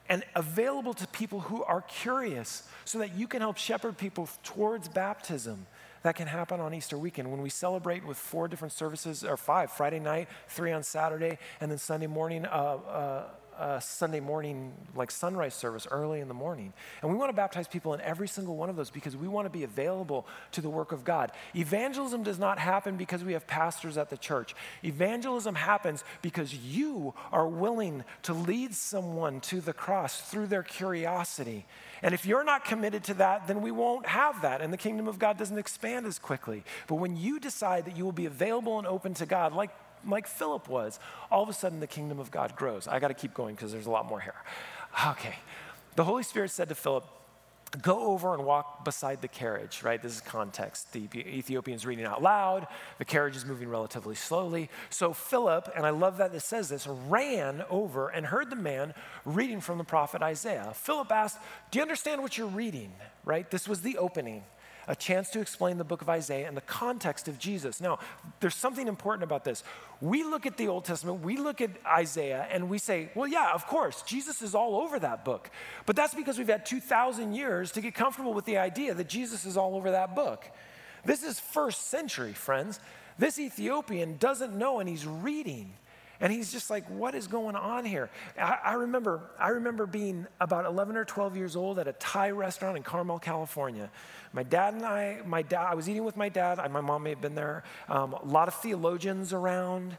and 0.08 0.24
available 0.34 0.94
to 0.94 1.06
people 1.08 1.40
who 1.40 1.62
are 1.64 1.82
curious 1.82 2.68
so 2.84 2.98
that 2.98 3.14
you 3.14 3.28
can 3.28 3.40
help 3.40 3.56
shepherd 3.56 3.96
people 3.96 4.28
towards 4.42 4.88
baptism 4.88 5.66
that 6.06 6.14
can 6.14 6.28
happen 6.28 6.60
on 6.60 6.72
Easter 6.72 6.96
weekend 6.96 7.30
when 7.32 7.42
we 7.42 7.50
celebrate 7.50 8.06
with 8.06 8.16
four 8.16 8.46
different 8.46 8.72
services, 8.72 9.24
or 9.24 9.36
five 9.36 9.72
Friday 9.72 9.98
night, 9.98 10.28
three 10.48 10.70
on 10.70 10.84
Saturday, 10.84 11.36
and 11.60 11.68
then 11.68 11.78
Sunday 11.78 12.06
morning. 12.06 12.46
Uh, 12.46 12.48
uh, 12.48 13.24
uh, 13.58 13.80
Sunday 13.80 14.20
morning, 14.20 14.72
like 14.94 15.10
sunrise 15.10 15.54
service 15.54 15.86
early 15.90 16.20
in 16.20 16.28
the 16.28 16.34
morning. 16.34 16.72
And 17.02 17.10
we 17.10 17.16
want 17.16 17.30
to 17.30 17.36
baptize 17.36 17.68
people 17.68 17.94
in 17.94 18.00
every 18.00 18.28
single 18.28 18.56
one 18.56 18.70
of 18.70 18.76
those 18.76 18.90
because 18.90 19.16
we 19.16 19.28
want 19.28 19.46
to 19.46 19.50
be 19.50 19.64
available 19.64 20.26
to 20.52 20.60
the 20.60 20.70
work 20.70 20.92
of 20.92 21.04
God. 21.04 21.32
Evangelism 21.54 22.22
does 22.22 22.38
not 22.38 22.58
happen 22.58 22.96
because 22.96 23.24
we 23.24 23.32
have 23.32 23.46
pastors 23.46 23.96
at 23.96 24.10
the 24.10 24.16
church. 24.16 24.54
Evangelism 24.84 25.54
happens 25.54 26.04
because 26.22 26.54
you 26.54 27.14
are 27.32 27.48
willing 27.48 28.04
to 28.22 28.32
lead 28.32 28.74
someone 28.74 29.40
to 29.40 29.60
the 29.60 29.72
cross 29.72 30.20
through 30.20 30.46
their 30.46 30.62
curiosity 30.62 31.66
and 32.02 32.14
if 32.14 32.26
you're 32.26 32.44
not 32.44 32.64
committed 32.64 33.04
to 33.04 33.14
that, 33.14 33.46
then 33.46 33.62
we 33.62 33.70
won't 33.70 34.06
have 34.06 34.42
that, 34.42 34.60
and 34.60 34.72
the 34.72 34.76
kingdom 34.76 35.08
of 35.08 35.18
God 35.18 35.38
doesn't 35.38 35.58
expand 35.58 36.06
as 36.06 36.18
quickly. 36.18 36.62
But 36.86 36.96
when 36.96 37.16
you 37.16 37.40
decide 37.40 37.86
that 37.86 37.96
you 37.96 38.04
will 38.04 38.12
be 38.12 38.26
available 38.26 38.78
and 38.78 38.86
open 38.86 39.14
to 39.14 39.26
God, 39.26 39.52
like, 39.52 39.70
like 40.06 40.26
Philip 40.26 40.68
was, 40.68 40.98
all 41.30 41.42
of 41.42 41.48
a 41.48 41.52
sudden 41.52 41.80
the 41.80 41.86
kingdom 41.86 42.18
of 42.18 42.30
God 42.30 42.56
grows. 42.56 42.88
I 42.88 42.98
got 42.98 43.08
to 43.08 43.14
keep 43.14 43.34
going 43.34 43.54
because 43.54 43.72
there's 43.72 43.86
a 43.86 43.90
lot 43.90 44.06
more 44.06 44.20
here. 44.20 44.34
Okay. 45.08 45.36
The 45.96 46.04
Holy 46.04 46.22
Spirit 46.22 46.50
said 46.50 46.68
to 46.68 46.74
Philip, 46.74 47.04
go 47.82 48.06
over 48.06 48.34
and 48.34 48.44
walk 48.44 48.84
beside 48.84 49.20
the 49.20 49.28
carriage, 49.28 49.82
right? 49.82 50.00
This 50.00 50.14
is 50.14 50.20
context. 50.20 50.92
The 50.92 51.08
Ethiopian's 51.14 51.84
reading 51.84 52.04
out 52.04 52.22
loud, 52.22 52.66
the 52.98 53.04
carriage 53.04 53.36
is 53.36 53.44
moving 53.44 53.68
relatively 53.68 54.14
slowly. 54.14 54.70
So 54.90 55.12
Philip, 55.12 55.70
and 55.74 55.84
I 55.84 55.90
love 55.90 56.18
that 56.18 56.34
it 56.34 56.40
says 56.40 56.68
this, 56.68 56.86
ran 56.86 57.64
over 57.68 58.08
and 58.08 58.26
heard 58.26 58.50
the 58.50 58.56
man 58.56 58.94
reading 59.24 59.60
from 59.60 59.78
the 59.78 59.84
prophet 59.84 60.22
Isaiah. 60.22 60.72
Philip 60.74 61.10
asked, 61.10 61.38
Do 61.70 61.78
you 61.78 61.82
understand 61.82 62.22
what 62.22 62.38
you're 62.38 62.46
reading, 62.46 62.92
right? 63.24 63.50
This 63.50 63.68
was 63.68 63.82
the 63.82 63.98
opening 63.98 64.44
a 64.88 64.94
chance 64.94 65.30
to 65.30 65.40
explain 65.40 65.78
the 65.78 65.84
book 65.84 66.02
of 66.02 66.08
Isaiah 66.08 66.46
and 66.46 66.56
the 66.56 66.62
context 66.62 67.28
of 67.28 67.38
Jesus. 67.38 67.80
Now, 67.80 67.98
there's 68.40 68.54
something 68.54 68.86
important 68.86 69.24
about 69.24 69.44
this. 69.44 69.64
We 70.00 70.22
look 70.22 70.46
at 70.46 70.56
the 70.56 70.68
Old 70.68 70.84
Testament, 70.84 71.22
we 71.22 71.36
look 71.36 71.60
at 71.60 71.70
Isaiah, 71.86 72.46
and 72.50 72.68
we 72.68 72.78
say, 72.78 73.10
well, 73.14 73.26
yeah, 73.26 73.52
of 73.52 73.66
course, 73.66 74.02
Jesus 74.02 74.42
is 74.42 74.54
all 74.54 74.76
over 74.76 74.98
that 74.98 75.24
book. 75.24 75.50
But 75.86 75.96
that's 75.96 76.14
because 76.14 76.38
we've 76.38 76.48
had 76.48 76.66
2,000 76.66 77.34
years 77.34 77.72
to 77.72 77.80
get 77.80 77.94
comfortable 77.94 78.34
with 78.34 78.44
the 78.44 78.58
idea 78.58 78.94
that 78.94 79.08
Jesus 79.08 79.44
is 79.44 79.56
all 79.56 79.74
over 79.74 79.90
that 79.90 80.14
book. 80.14 80.44
This 81.04 81.22
is 81.22 81.40
first 81.40 81.88
century, 81.88 82.32
friends. 82.32 82.80
This 83.18 83.38
Ethiopian 83.38 84.18
doesn't 84.18 84.56
know, 84.56 84.80
and 84.80 84.88
he's 84.88 85.06
reading. 85.06 85.72
And 86.20 86.32
he's 86.32 86.52
just 86.52 86.70
like, 86.70 86.88
what 86.88 87.14
is 87.14 87.26
going 87.26 87.56
on 87.56 87.84
here? 87.84 88.10
I, 88.40 88.58
I, 88.64 88.72
remember, 88.74 89.20
I 89.38 89.48
remember 89.48 89.86
being 89.86 90.26
about 90.40 90.64
11 90.64 90.96
or 90.96 91.04
12 91.04 91.36
years 91.36 91.56
old 91.56 91.78
at 91.78 91.88
a 91.88 91.92
Thai 91.94 92.30
restaurant 92.30 92.76
in 92.76 92.82
Carmel, 92.82 93.18
California. 93.18 93.90
My 94.32 94.42
dad 94.42 94.74
and 94.74 94.84
I, 94.84 95.20
my 95.26 95.42
dad, 95.42 95.66
I 95.66 95.74
was 95.74 95.88
eating 95.88 96.04
with 96.04 96.16
my 96.16 96.28
dad. 96.28 96.58
I, 96.58 96.68
my 96.68 96.80
mom 96.80 97.02
may 97.02 97.10
have 97.10 97.20
been 97.20 97.34
there. 97.34 97.64
Um, 97.88 98.14
a 98.14 98.24
lot 98.24 98.48
of 98.48 98.54
theologians 98.54 99.32
around 99.32 99.96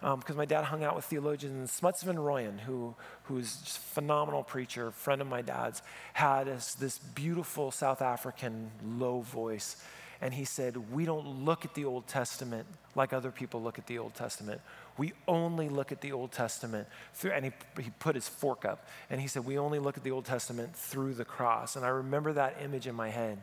because 0.00 0.30
um, 0.30 0.36
my 0.36 0.46
dad 0.46 0.64
hung 0.64 0.82
out 0.82 0.96
with 0.96 1.04
theologians. 1.04 1.70
Smuts 1.70 2.02
Van 2.02 2.16
Rooyen, 2.16 2.58
who, 2.60 2.94
who's 3.24 3.56
just 3.56 3.76
a 3.76 3.80
phenomenal 3.80 4.42
preacher, 4.42 4.90
friend 4.90 5.20
of 5.20 5.28
my 5.28 5.42
dad's, 5.42 5.82
had 6.14 6.44
this, 6.44 6.74
this 6.74 6.98
beautiful 6.98 7.70
South 7.70 8.00
African 8.00 8.70
low 8.82 9.20
voice. 9.20 9.76
And 10.20 10.34
he 10.34 10.44
said, 10.44 10.92
We 10.92 11.04
don't 11.04 11.44
look 11.44 11.64
at 11.64 11.74
the 11.74 11.84
Old 11.84 12.06
Testament 12.06 12.66
like 12.94 13.12
other 13.12 13.30
people 13.30 13.62
look 13.62 13.78
at 13.78 13.86
the 13.86 13.98
Old 13.98 14.14
Testament. 14.14 14.60
We 14.98 15.12
only 15.28 15.68
look 15.68 15.92
at 15.92 16.00
the 16.00 16.12
Old 16.12 16.32
Testament 16.32 16.88
through, 17.14 17.32
and 17.32 17.44
he, 17.44 17.52
he 17.80 17.90
put 17.98 18.14
his 18.14 18.28
fork 18.28 18.64
up 18.64 18.86
and 19.08 19.20
he 19.20 19.28
said, 19.28 19.44
We 19.44 19.58
only 19.58 19.78
look 19.78 19.96
at 19.96 20.04
the 20.04 20.10
Old 20.10 20.24
Testament 20.24 20.74
through 20.74 21.14
the 21.14 21.24
cross. 21.24 21.76
And 21.76 21.84
I 21.84 21.88
remember 21.88 22.32
that 22.32 22.56
image 22.62 22.86
in 22.86 22.94
my 22.94 23.08
head. 23.08 23.38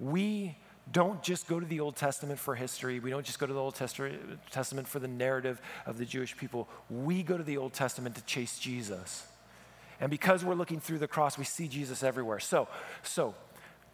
We 0.00 0.56
don't 0.90 1.22
just 1.22 1.46
go 1.46 1.60
to 1.60 1.66
the 1.66 1.80
Old 1.80 1.96
Testament 1.96 2.38
for 2.38 2.54
history. 2.54 2.98
We 2.98 3.10
don't 3.10 3.24
just 3.24 3.38
go 3.38 3.46
to 3.46 3.52
the 3.52 3.60
Old 3.60 3.76
Testament 3.76 4.88
for 4.88 4.98
the 4.98 5.08
narrative 5.08 5.60
of 5.86 5.98
the 5.98 6.04
Jewish 6.04 6.36
people. 6.36 6.68
We 6.90 7.22
go 7.22 7.36
to 7.36 7.44
the 7.44 7.58
Old 7.58 7.72
Testament 7.72 8.16
to 8.16 8.24
chase 8.24 8.58
Jesus. 8.58 9.26
And 10.00 10.10
because 10.10 10.44
we're 10.44 10.54
looking 10.54 10.80
through 10.80 10.98
the 10.98 11.06
cross, 11.06 11.38
we 11.38 11.44
see 11.44 11.68
Jesus 11.68 12.02
everywhere. 12.02 12.40
So, 12.40 12.66
so, 13.04 13.36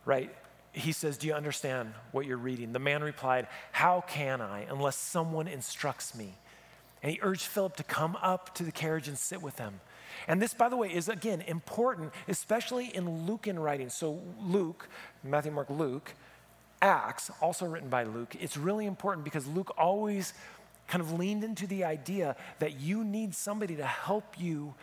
right? 0.07 0.35
He 0.79 0.93
says, 0.93 1.19
Do 1.19 1.27
you 1.27 1.35
understand 1.35 1.93
what 2.13 2.25
you're 2.25 2.37
reading? 2.37 2.73
The 2.73 2.79
man 2.79 3.03
replied, 3.03 3.49
How 3.73 4.03
can 4.07 4.41
I 4.41 4.67
unless 4.71 4.97
someone 4.97 5.49
instructs 5.49 6.15
me? 6.15 6.35
And 7.03 7.13
he 7.13 7.19
urged 7.23 7.43
Philip 7.43 7.77
to 7.77 7.85
come 7.85 8.17
up 8.23 8.55
to 8.57 8.65
the 8.65 8.73
carriage 8.73 9.09
and 9.09 9.19
sit 9.19 9.43
with 9.43 9.57
them. 9.57 9.81
And 10.27 10.43
this, 10.43 10.55
by 10.55 10.69
the 10.69 10.77
way, 10.77 10.89
is 10.89 11.09
again 11.09 11.43
important, 11.43 12.13
especially 12.27 12.87
in 12.87 13.27
Lucan 13.27 13.59
writing. 13.59 13.89
So, 13.89 14.21
Luke, 14.41 14.89
Matthew, 15.23 15.53
Mark, 15.53 15.71
Luke, 15.71 16.15
Acts, 16.83 17.31
also 17.41 17.67
written 17.67 17.89
by 17.89 18.05
Luke, 18.05 18.37
it's 18.41 18.57
really 18.57 18.87
important 18.87 19.25
because 19.25 19.47
Luke 19.47 19.73
always 19.77 20.33
kind 20.87 21.03
of 21.03 21.13
leaned 21.13 21.45
into 21.45 21.67
the 21.67 21.85
idea 21.85 22.37
that 22.61 22.81
you 22.81 23.05
need 23.05 23.35
somebody 23.35 23.77
to 23.77 23.85
help 23.85 24.25
you 24.39 24.75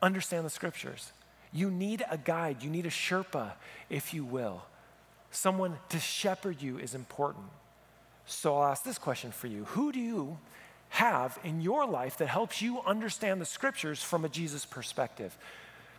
understand 0.00 0.44
the 0.44 0.50
scriptures. 0.50 1.12
You 1.52 1.70
need 1.70 2.04
a 2.10 2.16
guide, 2.16 2.62
you 2.62 2.70
need 2.70 2.86
a 2.86 2.90
Sherpa, 2.90 3.52
if 3.90 4.14
you 4.14 4.24
will. 4.24 4.62
Someone 5.32 5.78
to 5.88 5.98
shepherd 5.98 6.62
you 6.62 6.78
is 6.78 6.94
important. 6.94 7.46
So 8.26 8.56
I'll 8.56 8.70
ask 8.70 8.84
this 8.84 8.98
question 8.98 9.32
for 9.32 9.48
you 9.48 9.64
Who 9.70 9.90
do 9.90 9.98
you 9.98 10.38
have 10.90 11.38
in 11.42 11.62
your 11.62 11.86
life 11.86 12.18
that 12.18 12.28
helps 12.28 12.60
you 12.60 12.80
understand 12.82 13.40
the 13.40 13.46
scriptures 13.46 14.02
from 14.02 14.24
a 14.24 14.28
Jesus 14.28 14.64
perspective? 14.64 15.36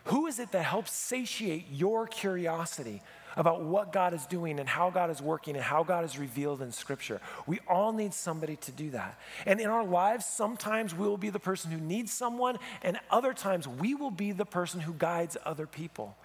Who 0.05 0.27
is 0.27 0.37
it 0.37 0.51
that 0.51 0.63
helps 0.63 0.91
satiate 0.91 1.65
your 1.71 2.05
curiosity 2.07 3.01
about 3.35 3.63
what 3.63 3.91
God 3.91 4.13
is 4.13 4.25
doing 4.27 4.59
and 4.59 4.67
how 4.69 4.89
God 4.89 5.09
is 5.09 5.21
working 5.21 5.55
and 5.55 5.63
how 5.63 5.83
God 5.83 6.03
is 6.03 6.19
revealed 6.19 6.61
in 6.61 6.71
Scripture? 6.73 7.21
We 7.47 7.59
all 7.69 7.93
need 7.93 8.13
somebody 8.13 8.57
to 8.57 8.71
do 8.71 8.89
that. 8.91 9.17
And 9.45 9.61
in 9.61 9.67
our 9.67 9.85
lives, 9.85 10.25
sometimes 10.25 10.93
we 10.93 11.07
will 11.07 11.17
be 11.17 11.29
the 11.29 11.39
person 11.39 11.71
who 11.71 11.79
needs 11.79 12.11
someone, 12.11 12.59
and 12.81 12.99
other 13.09 13.33
times 13.33 13.65
we 13.65 13.95
will 13.95 14.11
be 14.11 14.33
the 14.33 14.45
person 14.45 14.81
who 14.81 14.93
guides 14.93 15.37
other 15.45 15.65
people. 15.65 16.17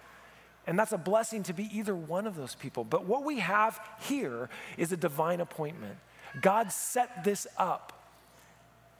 And 0.69 0.77
that's 0.77 0.91
a 0.91 0.99
blessing 0.99 1.41
to 1.43 1.53
be 1.53 1.67
either 1.75 1.95
one 1.95 2.27
of 2.27 2.35
those 2.35 2.53
people. 2.53 2.83
But 2.83 3.05
what 3.05 3.23
we 3.23 3.39
have 3.39 3.79
here 4.01 4.51
is 4.77 4.91
a 4.91 4.97
divine 4.97 5.41
appointment. 5.41 5.97
God 6.41 6.71
set 6.71 7.23
this 7.23 7.47
up 7.57 7.93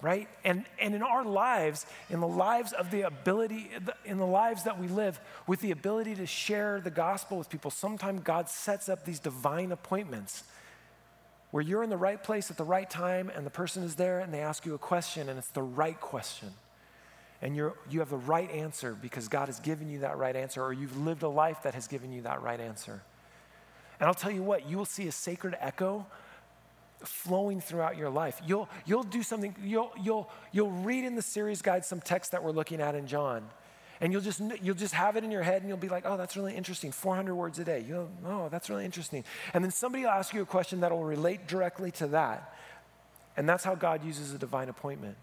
right? 0.01 0.29
And, 0.45 0.63
and 0.79 0.95
in 0.95 1.03
our 1.03 1.25
lives, 1.25 1.85
in 2.09 2.21
the 2.21 2.27
lives 2.27 2.71
of 2.71 2.89
the 2.89 3.01
ability, 3.01 3.69
in 4.05 4.17
the 4.17 4.25
lives 4.25 4.63
that 4.63 4.79
we 4.79 4.87
live, 4.87 5.19
with 5.45 5.59
the 5.59 5.71
ability 5.71 6.15
to 6.15 6.25
share 6.25 6.79
the 6.79 6.89
gospel 6.89 7.37
with 7.37 7.49
people, 7.49 7.69
sometimes 7.69 8.21
God 8.23 8.47
sets 8.47 8.87
up 8.87 9.03
these 9.03 9.19
divine 9.19 9.73
appointments 9.73 10.45
where 11.51 11.61
you're 11.61 11.83
in 11.83 11.89
the 11.89 11.97
right 11.97 12.23
place 12.23 12.49
at 12.49 12.55
the 12.55 12.63
right 12.63 12.89
time 12.89 13.29
and 13.35 13.45
the 13.45 13.49
person 13.51 13.83
is 13.83 13.95
there 13.95 14.19
and 14.19 14.33
they 14.33 14.39
ask 14.39 14.65
you 14.65 14.73
a 14.73 14.77
question 14.77 15.27
and 15.27 15.37
it's 15.37 15.49
the 15.49 15.61
right 15.61 15.99
question. 15.99 16.49
And 17.41 17.55
you're, 17.55 17.73
you 17.89 17.99
have 17.99 18.09
the 18.09 18.17
right 18.17 18.51
answer 18.51 18.97
because 18.99 19.27
God 19.27 19.47
has 19.47 19.59
given 19.59 19.89
you 19.89 19.99
that 19.99 20.17
right 20.17 20.35
answer 20.35 20.61
or 20.61 20.73
you've 20.73 20.97
lived 20.97 21.23
a 21.23 21.29
life 21.29 21.63
that 21.63 21.73
has 21.73 21.87
given 21.87 22.11
you 22.11 22.21
that 22.23 22.41
right 22.41 22.59
answer. 22.59 23.01
And 23.99 24.07
I'll 24.07 24.13
tell 24.13 24.31
you 24.31 24.43
what, 24.43 24.69
you 24.69 24.77
will 24.77 24.85
see 24.85 25.07
a 25.07 25.11
sacred 25.11 25.55
echo 25.59 26.05
flowing 27.03 27.61
throughout 27.61 27.97
your 27.97 28.09
life. 28.09 28.41
You'll, 28.45 28.67
you'll 28.85 29.03
do 29.03 29.23
something, 29.23 29.55
you'll, 29.63 29.91
you'll, 30.01 30.29
you'll 30.51 30.71
read 30.71 31.05
in 31.05 31.15
the 31.15 31.21
series 31.21 31.61
guide 31.61 31.85
some 31.85 32.01
text 32.01 32.31
that 32.31 32.43
we're 32.43 32.51
looking 32.51 32.81
at 32.81 32.95
in 32.95 33.07
John. 33.07 33.47
And 34.01 34.13
you'll 34.13 34.21
just, 34.21 34.41
you'll 34.61 34.75
just 34.75 34.93
have 34.93 35.17
it 35.17 35.23
in 35.23 35.31
your 35.31 35.43
head 35.43 35.61
and 35.61 35.67
you'll 35.67 35.77
be 35.77 35.89
like, 35.89 36.03
oh, 36.05 36.15
that's 36.15 36.37
really 36.37 36.55
interesting. 36.55 36.91
400 36.91 37.35
words 37.35 37.59
a 37.59 37.65
day. 37.65 37.83
You'll, 37.85 38.09
oh, 38.25 38.47
that's 38.49 38.69
really 38.69 38.85
interesting. 38.85 39.25
And 39.53 39.63
then 39.63 39.71
somebody 39.71 40.03
will 40.03 40.11
ask 40.11 40.33
you 40.33 40.41
a 40.41 40.45
question 40.45 40.81
that 40.81 40.91
will 40.91 41.03
relate 41.03 41.47
directly 41.47 41.91
to 41.91 42.07
that. 42.07 42.55
And 43.35 43.47
that's 43.47 43.63
how 43.63 43.75
God 43.75 44.03
uses 44.05 44.33
a 44.33 44.37
divine 44.37 44.69
appointment. 44.69 45.15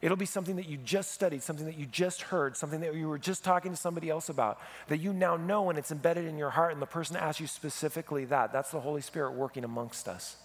It'll 0.00 0.16
be 0.16 0.26
something 0.26 0.56
that 0.56 0.68
you 0.68 0.76
just 0.76 1.10
studied, 1.10 1.42
something 1.42 1.66
that 1.66 1.76
you 1.76 1.84
just 1.86 2.22
heard, 2.22 2.56
something 2.56 2.80
that 2.80 2.94
you 2.94 3.08
were 3.08 3.18
just 3.18 3.42
talking 3.42 3.72
to 3.72 3.76
somebody 3.76 4.08
else 4.08 4.28
about, 4.28 4.60
that 4.86 4.98
you 4.98 5.12
now 5.12 5.36
know 5.36 5.70
and 5.70 5.78
it's 5.78 5.90
embedded 5.90 6.24
in 6.24 6.38
your 6.38 6.50
heart, 6.50 6.72
and 6.72 6.80
the 6.80 6.86
person 6.86 7.16
asks 7.16 7.40
you 7.40 7.48
specifically 7.48 8.24
that. 8.26 8.52
That's 8.52 8.70
the 8.70 8.80
Holy 8.80 9.00
Spirit 9.00 9.32
working 9.32 9.64
amongst 9.64 10.06
us. 10.06 10.36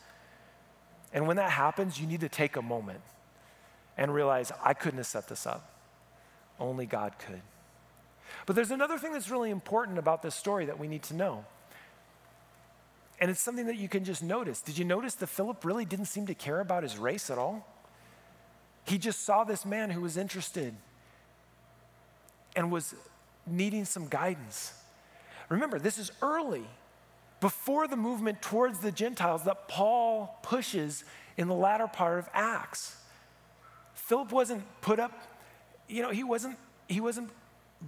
And 1.14 1.28
when 1.28 1.38
that 1.38 1.52
happens, 1.52 2.00
you 2.00 2.08
need 2.08 2.22
to 2.22 2.30
take 2.30 2.56
a 2.56 2.64
moment 2.64 3.02
and 3.96 4.12
realize, 4.12 4.52
I 4.64 4.74
couldn't 4.74 4.98
have 4.98 5.06
set 5.06 5.28
this 5.28 5.46
up. 5.46 5.70
Only 6.60 6.88
God 6.88 7.14
could. 7.20 7.42
But 8.48 8.56
there's 8.56 8.72
another 8.72 8.98
thing 8.98 9.14
that's 9.14 9.30
really 9.30 9.52
important 9.52 10.00
about 10.00 10.24
this 10.24 10.34
story 10.34 10.66
that 10.66 10.80
we 10.80 10.88
need 10.88 11.04
to 11.04 11.14
know. 11.14 11.46
And 13.20 13.30
it's 13.30 13.40
something 13.40 13.68
that 13.68 13.78
you 13.78 13.88
can 13.88 14.04
just 14.04 14.24
notice. 14.24 14.62
Did 14.62 14.80
you 14.80 14.86
notice 14.86 15.14
that 15.16 15.28
Philip 15.28 15.64
really 15.64 15.86
didn't 15.86 16.06
seem 16.06 16.26
to 16.26 16.34
care 16.34 16.60
about 16.60 16.82
his 16.82 16.98
race 16.98 17.30
at 17.30 17.38
all? 17.38 17.68
He 18.86 18.98
just 18.98 19.24
saw 19.26 19.44
this 19.44 19.66
man 19.66 19.90
who 19.90 20.02
was 20.02 20.18
interested 20.18 20.76
and 22.56 22.72
was 22.72 22.94
needing 23.48 23.86
some 23.86 24.08
guidance. 24.08 24.74
Remember, 25.50 25.80
this 25.80 25.98
is 25.98 26.12
early 26.22 26.66
before 27.40 27.88
the 27.88 27.98
movement 27.98 28.42
towards 28.42 28.80
the 28.80 28.92
Gentiles 28.92 29.44
that 29.44 29.68
Paul 29.68 30.40
pushes 30.44 31.04
in 31.38 31.48
the 31.48 31.56
latter 31.56 31.88
part 31.88 32.20
of 32.20 32.30
Acts. 32.34 32.96
Philip 33.96 34.32
wasn't 34.32 34.64
put 34.82 35.00
up, 35.00 35.12
you 35.88 36.02
know, 36.02 36.12
he 36.12 36.24
wasn't, 36.24 36.58
he 36.88 37.02
wasn't 37.02 37.30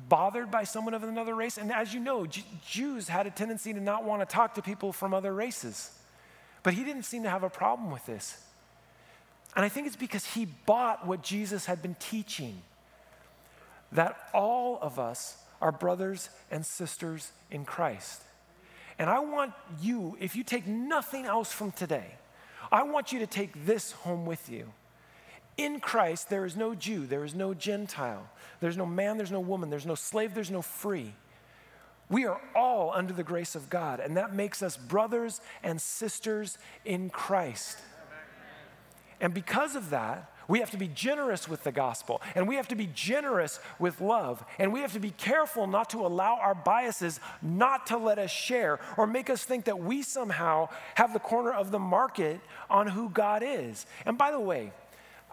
bothered 0.10 0.52
by 0.52 0.64
someone 0.64 0.94
of 0.94 1.04
another 1.04 1.36
race. 1.36 1.58
And 1.58 1.72
as 1.72 1.94
you 1.94 2.00
know, 2.00 2.26
J- 2.26 2.44
Jews 2.68 3.08
had 3.08 3.28
a 3.28 3.32
tendency 3.32 3.74
to 3.74 3.80
not 3.80 4.04
want 4.04 4.22
to 4.22 4.26
talk 4.26 4.56
to 4.56 4.62
people 4.62 4.92
from 4.92 5.14
other 5.14 5.34
races. 5.34 5.92
But 6.64 6.74
he 6.74 6.84
didn't 6.84 7.04
seem 7.04 7.24
to 7.24 7.30
have 7.30 7.44
a 7.44 7.50
problem 7.50 7.92
with 7.92 8.06
this. 8.06 8.45
And 9.56 9.64
I 9.64 9.70
think 9.70 9.88
it's 9.88 9.96
because 9.96 10.26
he 10.26 10.46
bought 10.66 11.08
what 11.08 11.22
Jesus 11.22 11.66
had 11.66 11.82
been 11.82 11.96
teaching 11.96 12.62
that 13.92 14.18
all 14.34 14.78
of 14.82 15.00
us 15.00 15.38
are 15.62 15.72
brothers 15.72 16.30
and 16.52 16.66
sisters 16.66 17.32
in 17.50 17.64
Christ. 17.66 18.22
And 19.00 19.10
I 19.10 19.20
want 19.20 19.54
you, 19.82 20.18
if 20.20 20.36
you 20.36 20.44
take 20.44 20.68
nothing 20.68 21.26
else 21.26 21.52
from 21.52 21.72
today, 21.72 22.16
I 22.72 22.84
want 22.84 23.12
you 23.12 23.20
to 23.20 23.28
take 23.28 23.66
this 23.66 23.92
home 23.92 24.26
with 24.26 24.50
you. 24.50 24.72
In 25.58 25.80
Christ, 25.80 26.30
there 26.30 26.46
is 26.46 26.58
no 26.58 26.76
Jew, 26.76 27.06
there 27.06 27.24
is 27.24 27.34
no 27.34 27.54
Gentile, 27.54 28.30
there's 28.60 28.76
no 28.76 28.86
man, 28.86 29.16
there's 29.16 29.32
no 29.32 29.40
woman, 29.40 29.70
there's 29.70 29.86
no 29.86 29.96
slave, 29.96 30.34
there's 30.34 30.52
no 30.52 30.62
free. 30.62 31.14
We 32.10 32.26
are 32.26 32.42
all 32.56 32.92
under 32.94 33.14
the 33.14 33.24
grace 33.24 33.56
of 33.56 33.70
God, 33.70 34.00
and 34.00 34.18
that 34.18 34.36
makes 34.36 34.62
us 34.62 34.76
brothers 34.76 35.40
and 35.64 35.82
sisters 35.82 36.58
in 36.84 37.10
Christ. 37.10 37.80
And 39.20 39.34
because 39.34 39.76
of 39.76 39.90
that, 39.92 40.32
we 40.48 40.60
have 40.60 40.72
to 40.72 40.78
be 40.78 40.88
generous 40.88 41.50
with 41.50 41.64
the 41.64 41.72
gospel, 41.72 42.22
and 42.36 42.48
we 42.48 42.56
have 42.56 42.68
to 42.68 42.76
be 42.76 42.88
generous 42.94 43.60
with 43.80 44.00
love, 44.00 44.46
and 44.60 44.72
we 44.72 44.82
have 44.82 44.94
to 44.94 45.00
be 45.00 45.12
careful 45.12 45.66
not 45.66 45.90
to 45.92 46.06
allow 46.06 46.36
our 46.36 46.54
biases 46.54 47.20
not 47.42 47.88
to 47.88 47.98
let 47.98 48.20
us 48.20 48.30
share 48.30 48.80
or 48.98 49.08
make 49.08 49.30
us 49.30 49.44
think 49.44 49.66
that 49.66 49.80
we 49.80 50.02
somehow 50.02 50.70
have 50.96 51.14
the 51.14 51.20
corner 51.20 51.52
of 51.52 51.72
the 51.72 51.80
market 51.80 52.40
on 52.70 52.88
who 52.88 53.10
God 53.10 53.42
is. 53.44 53.86
And 54.06 54.18
by 54.18 54.32
the 54.32 54.40
way, 54.40 54.72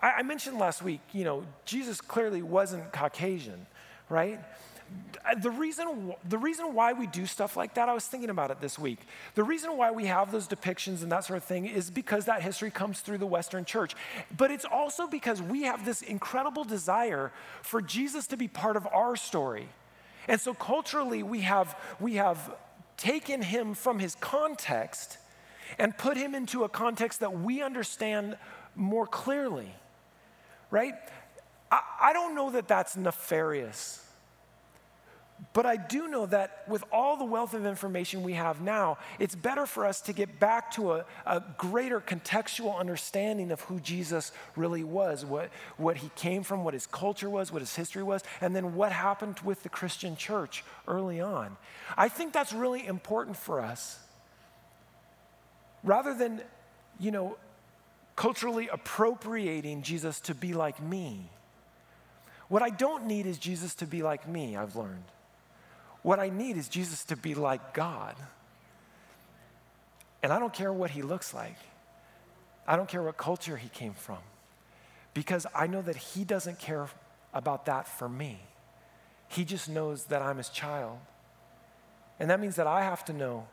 I, 0.01 0.23
mentioned 0.23 0.59
last 0.59 0.83
week, 0.83 1.01
you 1.13 1.25
know, 1.25 1.45
Jesus 1.65 2.01
clearly 2.01 2.43
wasn't 2.43 2.93
Caucasian, 2.93 3.67
right? 4.09 4.41
The 5.41 5.51
reason, 5.51 6.15
the 6.29 6.39
reason 6.39 6.75
why 6.75 6.93
we 6.93 7.07
do 7.07 7.27
stuff 7.27 7.57
like 7.57 7.75
that, 7.75 7.89
I 7.89 7.95
was 7.95 8.07
thinking 8.07 8.31
about 8.31 8.51
it 8.51 8.61
this 8.61 8.79
week. 8.79 8.99
The 9.35 9.45
reason 9.45 9.77
why 9.77 9.91
we 9.91 10.07
have 10.07 10.33
those 10.33 10.49
depictions 10.49 11.03
and 11.03 11.13
that 11.13 11.25
sort 11.25 11.37
of 11.37 11.45
thing 11.45 11.67
is 11.67 11.91
because 11.91 12.25
that 12.25 12.43
history 12.43 12.71
comes 12.71 13.01
through 13.01 13.19
the 13.19 13.27
Western 13.27 13.65
church. 13.65 13.95
But 14.37 14.51
it's 14.51 14.65
also 14.65 15.07
because 15.07 15.41
we 15.41 15.63
have 15.63 15.85
this 15.85 16.03
incredible 16.03 16.65
desire 16.65 17.33
for 17.63 17.81
Jesus 17.81 18.27
to 18.29 18.37
be 18.37 18.49
part 18.49 18.77
of 18.77 18.87
our 18.89 19.17
story. 19.17 19.69
And 20.29 20.41
so 20.41 20.55
culturally, 20.55 21.23
we 21.23 21.41
have, 21.43 21.77
we 22.01 22.15
have 22.15 22.55
taken 22.97 23.43
him 23.43 23.75
from 23.75 23.99
his 23.99 24.15
context 24.17 25.19
and 25.79 25.97
put 25.97 26.17
him 26.17 26.35
into 26.35 26.65
a 26.65 26.69
context 26.69 27.21
that 27.21 27.41
we 27.41 27.63
understand 27.63 28.37
more 28.75 29.07
clearly, 29.07 29.75
right? 30.71 30.95
I, 31.71 31.81
I 32.01 32.13
don't 32.13 32.35
know 32.35 32.51
that 32.51 32.69
that's 32.69 32.97
nefarious. 32.97 34.02
But 35.55 35.67
I 35.67 35.77
do 35.77 36.07
know 36.09 36.27
that 36.27 36.63
with 36.69 36.85
all 36.93 37.17
the 37.17 37.25
wealth 37.25 37.53
of 37.53 37.67
information 37.67 38.23
we 38.23 38.35
have 38.35 38.61
now, 38.61 38.99
it's 39.19 39.35
better 39.35 39.67
for 39.67 39.85
us 39.85 40.01
to 40.03 40.13
get 40.13 40.39
back 40.39 40.71
to 40.73 40.93
a, 40.93 41.05
a, 41.27 41.43
greater 41.59 42.01
contextual 42.01 42.79
understanding 42.79 43.51
of 43.51 43.61
who 43.63 43.81
Jesus 43.81 44.31
really 44.57 44.85
was, 44.85 45.27
what, 45.27 45.51
what 45.77 45.97
he 45.97 46.11
came 46.15 46.43
from, 46.43 46.63
what 46.65 46.75
his 46.75 46.87
culture 46.87 47.29
was, 47.29 47.53
what 47.53 47.61
his 47.61 47.75
history 47.75 48.05
was, 48.05 48.23
and 48.41 48.55
then 48.55 48.75
what 48.75 48.93
happened 48.93 49.41
with 49.41 49.63
the 49.65 49.69
Christian 49.69 50.17
church 50.17 50.65
early 50.87 51.21
on. 51.21 51.57
I 51.97 52.09
think 52.09 52.33
that's 52.33 52.53
really 52.53 52.87
important 52.87 53.37
for 53.37 53.61
us. 53.61 53.99
Rather 55.83 56.15
than, 56.15 56.41
you 57.01 57.11
know, 57.11 57.37
culturally 58.15 58.69
appropriating 58.69 59.83
Jesus 59.83 60.21
to 60.21 60.35
be 60.35 60.53
like 60.53 60.81
me. 60.81 61.31
What 62.49 62.63
I 62.63 62.71
don't 62.71 63.07
need 63.07 63.27
is 63.27 63.39
Jesus 63.39 63.75
to 63.77 63.87
be 63.87 64.03
like 64.03 64.29
me, 64.29 64.57
I've 64.57 64.77
learned. 64.77 65.05
What 66.03 66.19
I 66.19 66.29
need 66.29 66.57
is 66.57 66.69
Jesus 66.69 67.05
to 67.07 67.17
be 67.17 67.35
like 67.35 67.75
God. 67.75 68.17
And 70.23 70.33
I 70.33 70.39
don't 70.39 70.53
care 70.53 70.73
what 70.73 70.91
he 70.91 71.03
looks 71.03 71.35
like, 71.35 71.57
I 72.67 72.77
don't 72.77 72.89
care 72.89 73.03
what 73.03 73.17
culture 73.17 73.57
he 73.57 73.69
came 73.69 73.93
from, 73.93 74.19
because 75.15 75.47
I 75.55 75.67
know 75.67 75.83
that 75.83 75.97
he 75.97 76.25
doesn't 76.25 76.59
care 76.59 76.89
about 77.35 77.67
that 77.67 77.89
for 77.89 78.09
me. 78.09 78.39
He 79.29 79.45
just 79.45 79.69
knows 79.69 80.05
that 80.07 80.23
I'm 80.23 80.37
his 80.37 80.49
child. 80.49 80.99
And 82.21 82.31
that 82.31 82.39
means 82.39 82.57
that 82.57 82.67
I 82.67 82.83
have 82.83 83.05
to 83.07 83.13
know 83.13 83.47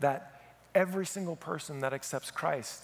that 0.00 0.40
every 0.74 1.04
single 1.04 1.36
person 1.36 1.80
that 1.80 1.92
accepts 1.92 2.30
Christ 2.30 2.82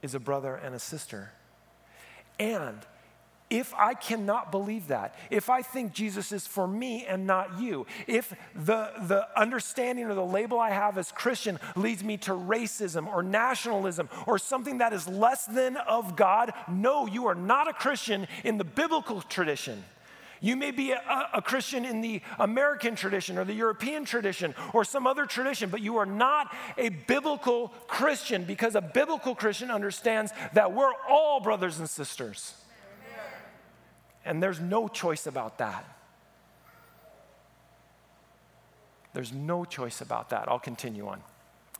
is 0.00 0.14
a 0.14 0.20
brother 0.20 0.56
and 0.56 0.74
a 0.74 0.78
sister. 0.78 1.30
And 2.40 2.78
if 3.52 3.74
I 3.74 3.92
cannot 3.92 4.50
believe 4.50 4.88
that, 4.88 5.14
if 5.28 5.50
I 5.50 5.60
think 5.60 5.92
Jesus 5.92 6.32
is 6.32 6.46
for 6.46 6.66
me 6.66 7.04
and 7.04 7.26
not 7.26 7.60
you, 7.60 7.86
if 8.06 8.32
the, 8.54 8.90
the 9.02 9.28
understanding 9.38 10.06
or 10.06 10.14
the 10.14 10.24
label 10.24 10.58
I 10.58 10.70
have 10.70 10.96
as 10.96 11.12
Christian 11.12 11.60
leads 11.76 12.02
me 12.02 12.16
to 12.18 12.30
racism 12.30 13.06
or 13.06 13.22
nationalism 13.22 14.08
or 14.26 14.38
something 14.38 14.78
that 14.78 14.94
is 14.94 15.06
less 15.06 15.44
than 15.44 15.76
of 15.76 16.16
God, 16.16 16.54
no, 16.66 17.06
you 17.06 17.26
are 17.26 17.34
not 17.34 17.68
a 17.68 17.74
Christian 17.74 18.26
in 18.42 18.56
the 18.56 18.64
biblical 18.64 19.20
tradition. 19.20 19.84
You 20.40 20.56
may 20.56 20.70
be 20.70 20.92
a, 20.92 21.28
a, 21.34 21.42
Christian 21.42 21.84
in 21.84 22.00
the 22.00 22.22
American 22.38 22.96
tradition 22.96 23.36
or 23.36 23.44
the 23.44 23.52
European 23.52 24.06
tradition 24.06 24.54
or 24.72 24.82
some 24.82 25.06
other 25.06 25.26
tradition, 25.26 25.68
but 25.68 25.82
you 25.82 25.98
are 25.98 26.06
not 26.06 26.52
a 26.78 26.88
biblical 26.88 27.68
Christian 27.86 28.44
because 28.44 28.74
a 28.74 28.80
biblical 28.80 29.34
Christian 29.34 29.70
understands 29.70 30.32
that 30.54 30.72
we're 30.72 30.90
all 31.06 31.40
brothers 31.40 31.78
and 31.78 31.88
sisters. 31.88 32.54
And 34.24 34.42
there's 34.42 34.60
no 34.60 34.88
choice 34.88 35.26
about 35.26 35.58
that. 35.58 35.84
There's 39.14 39.32
no 39.32 39.64
choice 39.64 40.00
about 40.00 40.30
that. 40.30 40.48
I'll 40.48 40.58
continue 40.58 41.06
on. 41.08 41.22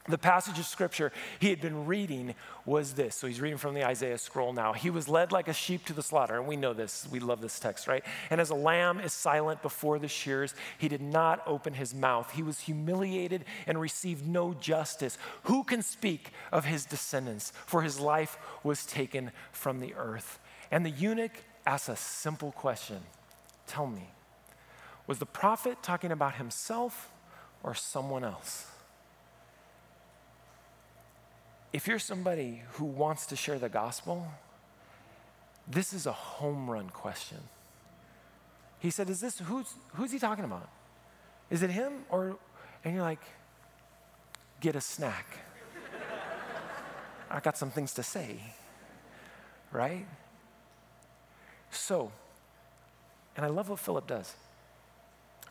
The 0.09 0.19
passage 0.19 0.59
of 0.59 0.65
scripture 0.65 1.13
he 1.39 1.51
had 1.51 1.61
been 1.61 1.87
reading 1.87 2.35
was 2.67 2.95
this. 2.95 3.15
So 3.15 3.29
he's 3.29 3.41
reading 3.41 3.57
from 3.57 3.75
the 3.75 3.87
Isaiah 3.87 4.19
scroll 4.19 4.53
now. 4.53 4.73
He 4.73 4.91
was 4.91 5.09
led 5.09 5.31
like 5.31 5.47
a 5.47 5.53
sheep 5.53 5.85
to 5.85 5.93
the 5.93 6.03
slaughter, 6.03 6.37
and 6.37 6.49
we 6.49 6.57
know 6.57 6.73
this. 6.73 7.07
We 7.09 7.21
love 7.21 7.41
this 7.41 7.61
text, 7.61 7.87
right? 7.87 8.05
And 8.29 8.41
as 8.41 8.51
a 8.51 8.57
lamb 8.57 8.99
is 8.99 9.13
silent 9.13 9.63
before 9.63 10.01
the 10.01 10.09
shears, 10.09 10.57
he 10.77 10.89
did 10.89 11.01
not 11.01 11.41
open 11.47 11.75
his 11.75 11.95
mouth. 11.95 12.33
He 12.33 12.43
was 12.43 12.59
humiliated 12.59 13.45
and 13.65 13.81
received 13.81 14.27
no 14.27 14.55
justice. 14.55 15.19
Who 15.45 15.63
can 15.63 15.83
speak 15.83 16.33
of 16.51 16.65
his 16.65 16.85
descendants? 16.85 17.53
For 17.65 17.83
his 17.83 18.01
life 18.01 18.39
was 18.65 18.85
taken 18.85 19.31
from 19.53 19.79
the 19.79 19.95
earth. 19.95 20.41
And 20.73 20.85
the 20.85 20.91
eunuch 20.91 21.45
ask 21.67 21.89
a 21.89 21.97
simple 21.97 22.53
question 22.53 23.01
Tell 23.67 23.87
me, 23.87 24.11
was 25.07 25.19
the 25.19 25.27
prophet 25.27 25.83
talking 25.83 26.13
about 26.13 26.35
himself 26.35 27.11
or 27.63 27.75
someone 27.75 28.25
else? 28.25 28.67
If 31.73 31.87
you're 31.87 31.99
somebody 31.99 32.63
who 32.73 32.85
wants 32.85 33.27
to 33.27 33.37
share 33.37 33.59
the 33.59 33.69
gospel, 33.69 34.27
this 35.67 35.93
is 35.93 36.07
a 36.07 36.13
home 36.13 36.69
run 36.71 36.91
question. 36.91 37.39
He 38.79 38.91
said, 38.91 39.09
Is 39.09 39.21
this 39.21 39.39
who's 39.39 39.75
who's 39.95 40.13
he 40.13 40.19
talking 40.19 40.45
about? 40.45 40.69
Is 41.51 41.63
it 41.63 41.71
him? 41.71 42.05
Or 42.11 42.37
and 42.85 42.95
you're 42.95 43.03
like, 43.03 43.21
get 44.61 44.77
a 44.77 44.81
snack. 44.81 45.27
I 47.31 47.41
got 47.41 47.57
some 47.57 47.71
things 47.71 47.95
to 47.95 48.03
say. 48.03 48.41
Right? 49.71 50.07
So, 51.73 52.13
and 53.37 53.45
I 53.45 53.49
love 53.49 53.69
what 53.69 53.79
Philip 53.79 54.07
does. 54.07 54.35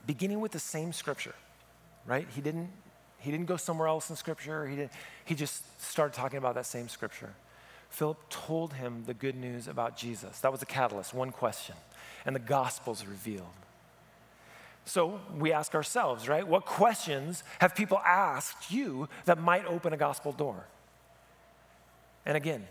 Beginning 0.06 0.40
with 0.40 0.52
the 0.52 0.60
same 0.60 0.94
scripture, 0.94 1.36
right? 2.06 2.28
He 2.34 2.42
didn't 2.42 2.70
he 3.20 3.30
didn't 3.30 3.46
go 3.46 3.58
somewhere 3.58 3.88
else 3.88 4.10
in 4.10 4.16
scripture. 4.16 4.68
He 4.68 4.76
didn't 4.76 4.92
he 5.26 5.36
just 5.36 5.82
started 5.82 6.14
talking 6.14 6.38
about 6.38 6.56
that 6.56 6.66
same 6.66 6.90
scripture. 6.90 7.32
Philip 7.90 8.18
told 8.30 8.74
him 8.74 9.04
the 9.06 9.14
good 9.14 9.36
news 9.36 9.68
about 9.68 9.98
Jesus. 9.98 10.40
That 10.40 10.52
was 10.52 10.62
the 10.62 10.66
catalyst, 10.66 11.14
one 11.14 11.32
question. 11.32 11.76
And 12.26 12.36
the 12.36 12.40
gospel's 12.40 13.06
revealed. 13.06 13.46
So 14.86 15.20
we 15.38 15.52
ask 15.52 15.76
ourselves, 15.76 16.28
right? 16.28 16.48
What 16.48 16.66
questions 16.66 17.44
have 17.60 17.76
people 17.76 18.00
asked 18.00 18.72
you 18.72 19.10
that 19.26 19.40
might 19.40 19.66
open 19.66 19.94
a 19.94 19.98
gospel 19.98 20.32
door? 20.32 20.66
And 22.26 22.38
again, 22.38 22.66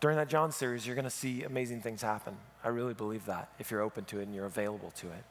during 0.00 0.16
that 0.16 0.28
John 0.28 0.52
series, 0.52 0.86
you're 0.86 0.96
going 0.96 1.04
to 1.04 1.10
see 1.10 1.44
amazing 1.44 1.80
things 1.80 2.02
happen. 2.02 2.36
I 2.62 2.68
really 2.68 2.94
believe 2.94 3.26
that 3.26 3.48
if 3.58 3.70
you're 3.70 3.80
open 3.80 4.04
to 4.06 4.20
it 4.20 4.24
and 4.24 4.34
you're 4.34 4.46
available 4.46 4.90
to 4.96 5.06
it. 5.08 5.24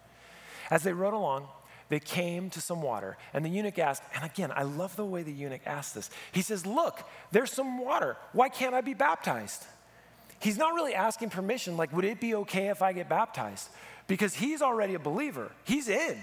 As 0.72 0.84
they 0.84 0.94
rode 0.94 1.14
along, 1.14 1.48
they 1.90 2.00
came 2.00 2.50
to 2.52 2.62
some 2.62 2.82
water, 2.82 3.18
and 3.34 3.46
the 3.46 3.50
eunuch 3.50 3.78
asked, 3.78 4.04
and 4.16 4.24
again, 4.24 4.52
I 4.56 4.64
love 4.64 4.96
the 4.96 5.06
way 5.06 5.22
the 5.22 5.32
eunuch 5.32 5.62
asked 5.66 5.94
this. 5.94 6.10
He 6.32 6.42
says, 6.42 6.66
Look, 6.66 7.08
there's 7.32 7.52
some 7.52 7.78
water. 7.78 8.18
Why 8.32 8.50
can't 8.50 8.74
I 8.74 8.82
be 8.82 8.94
baptized? 8.94 9.66
He's 10.40 10.58
not 10.58 10.74
really 10.74 10.94
asking 10.94 11.30
permission, 11.30 11.78
like, 11.78 11.94
would 11.94 12.04
it 12.04 12.20
be 12.20 12.36
okay 12.36 12.68
if 12.68 12.82
I 12.82 12.94
get 12.94 13.08
baptized? 13.08 13.70
Because 14.08 14.34
he's 14.34 14.62
already 14.62 14.94
a 14.94 15.00
believer. 15.00 15.52
He's 15.64 15.88
in. 15.88 16.18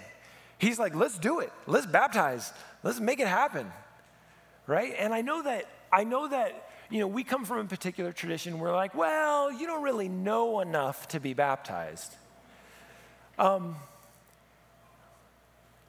He's 0.59 0.79
like, 0.79 0.95
let's 0.95 1.19
do 1.19 1.41
it. 1.41 1.51
Let's 1.67 1.87
baptize. 1.87 2.53
Let's 2.83 3.01
make 3.01 3.19
it 3.19 3.29
happen. 3.29 3.71
Right? 4.67 4.95
And 4.99 5.15
I 5.15 5.23
know 5.23 5.43
that, 5.43 5.67
I 5.91 6.05
know 6.05 6.29
that 6.29 6.70
you 6.91 6.99
know, 6.99 7.07
we 7.07 7.23
come 7.23 7.45
from 7.45 7.59
a 7.59 7.65
particular 7.65 8.13
tradition. 8.13 8.59
We're 8.59 8.75
like, 8.75 8.95
well, 8.95 9.53
you 9.53 9.67
don't 9.67 9.83
really 9.83 10.09
know 10.09 10.61
enough 10.61 11.09
to 11.09 11.21
be 11.21 11.35
baptized. 11.35 12.15
Um, 13.39 13.77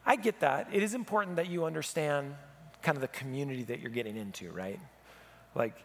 I 0.05 0.15
get 0.15 0.39
that. 0.41 0.69
It 0.71 0.83
is 0.83 0.93
important 0.93 1.37
that 1.37 1.49
you 1.49 1.65
understand 1.65 2.35
kind 2.83 2.95
of 2.95 3.01
the 3.01 3.07
community 3.07 3.63
that 3.63 3.79
you're 3.79 3.91
getting 3.91 4.15
into, 4.15 4.51
right? 4.51 4.79
Like, 5.55 5.75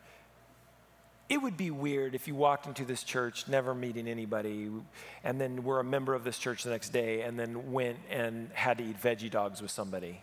it 1.28 1.38
would 1.42 1.56
be 1.56 1.70
weird 1.70 2.14
if 2.14 2.28
you 2.28 2.34
walked 2.34 2.66
into 2.66 2.84
this 2.84 3.02
church 3.02 3.48
never 3.48 3.74
meeting 3.74 4.06
anybody 4.06 4.70
and 5.24 5.40
then 5.40 5.64
were 5.64 5.80
a 5.80 5.84
member 5.84 6.14
of 6.14 6.22
this 6.24 6.38
church 6.38 6.62
the 6.62 6.70
next 6.70 6.90
day 6.90 7.22
and 7.22 7.38
then 7.38 7.72
went 7.72 7.98
and 8.10 8.50
had 8.52 8.78
to 8.78 8.84
eat 8.84 9.02
veggie 9.02 9.30
dogs 9.30 9.60
with 9.60 9.70
somebody 9.70 10.22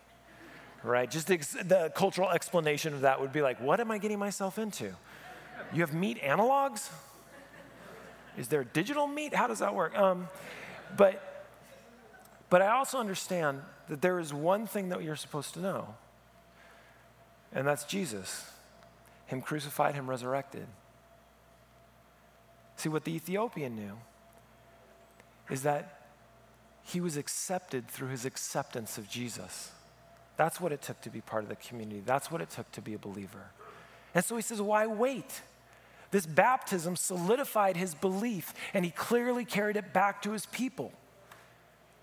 right? 0.84 1.10
Just 1.10 1.26
the, 1.26 1.38
the 1.64 1.92
cultural 1.94 2.30
explanation 2.30 2.94
of 2.94 3.00
that 3.00 3.20
would 3.20 3.32
be 3.32 3.42
like, 3.42 3.60
what 3.60 3.80
am 3.80 3.90
I 3.90 3.98
getting 3.98 4.18
myself 4.18 4.58
into? 4.58 4.94
You 5.72 5.80
have 5.80 5.94
meat 5.94 6.20
analogs? 6.22 6.90
Is 8.36 8.48
there 8.48 8.64
digital 8.64 9.06
meat? 9.06 9.34
How 9.34 9.46
does 9.46 9.60
that 9.60 9.74
work? 9.74 9.96
Um, 9.96 10.28
but, 10.96 11.48
but 12.50 12.62
I 12.62 12.76
also 12.76 12.98
understand 12.98 13.62
that 13.88 14.02
there 14.02 14.18
is 14.20 14.32
one 14.32 14.66
thing 14.66 14.90
that 14.90 15.02
you're 15.02 15.16
supposed 15.16 15.54
to 15.54 15.60
know, 15.60 15.94
and 17.52 17.66
that's 17.66 17.84
Jesus, 17.84 18.50
Him 19.26 19.40
crucified, 19.40 19.94
Him 19.94 20.08
resurrected. 20.08 20.66
See, 22.76 22.88
what 22.88 23.04
the 23.04 23.14
Ethiopian 23.14 23.76
knew 23.76 23.96
is 25.50 25.62
that 25.62 26.00
he 26.82 27.00
was 27.00 27.16
accepted 27.16 27.88
through 27.88 28.08
his 28.08 28.24
acceptance 28.24 28.98
of 28.98 29.08
Jesus. 29.08 29.72
That's 30.36 30.60
what 30.60 30.72
it 30.72 30.82
took 30.82 31.00
to 31.02 31.10
be 31.10 31.20
part 31.20 31.44
of 31.44 31.48
the 31.48 31.56
community. 31.56 32.02
That's 32.04 32.30
what 32.30 32.40
it 32.40 32.50
took 32.50 32.70
to 32.72 32.80
be 32.80 32.94
a 32.94 32.98
believer. 32.98 33.50
And 34.14 34.24
so 34.24 34.36
he 34.36 34.42
says, 34.42 34.60
Why 34.60 34.86
wait? 34.86 35.42
This 36.10 36.26
baptism 36.26 36.94
solidified 36.94 37.76
his 37.76 37.94
belief, 37.94 38.54
and 38.72 38.84
he 38.84 38.92
clearly 38.92 39.44
carried 39.44 39.76
it 39.76 39.92
back 39.92 40.22
to 40.22 40.30
his 40.30 40.46
people. 40.46 40.92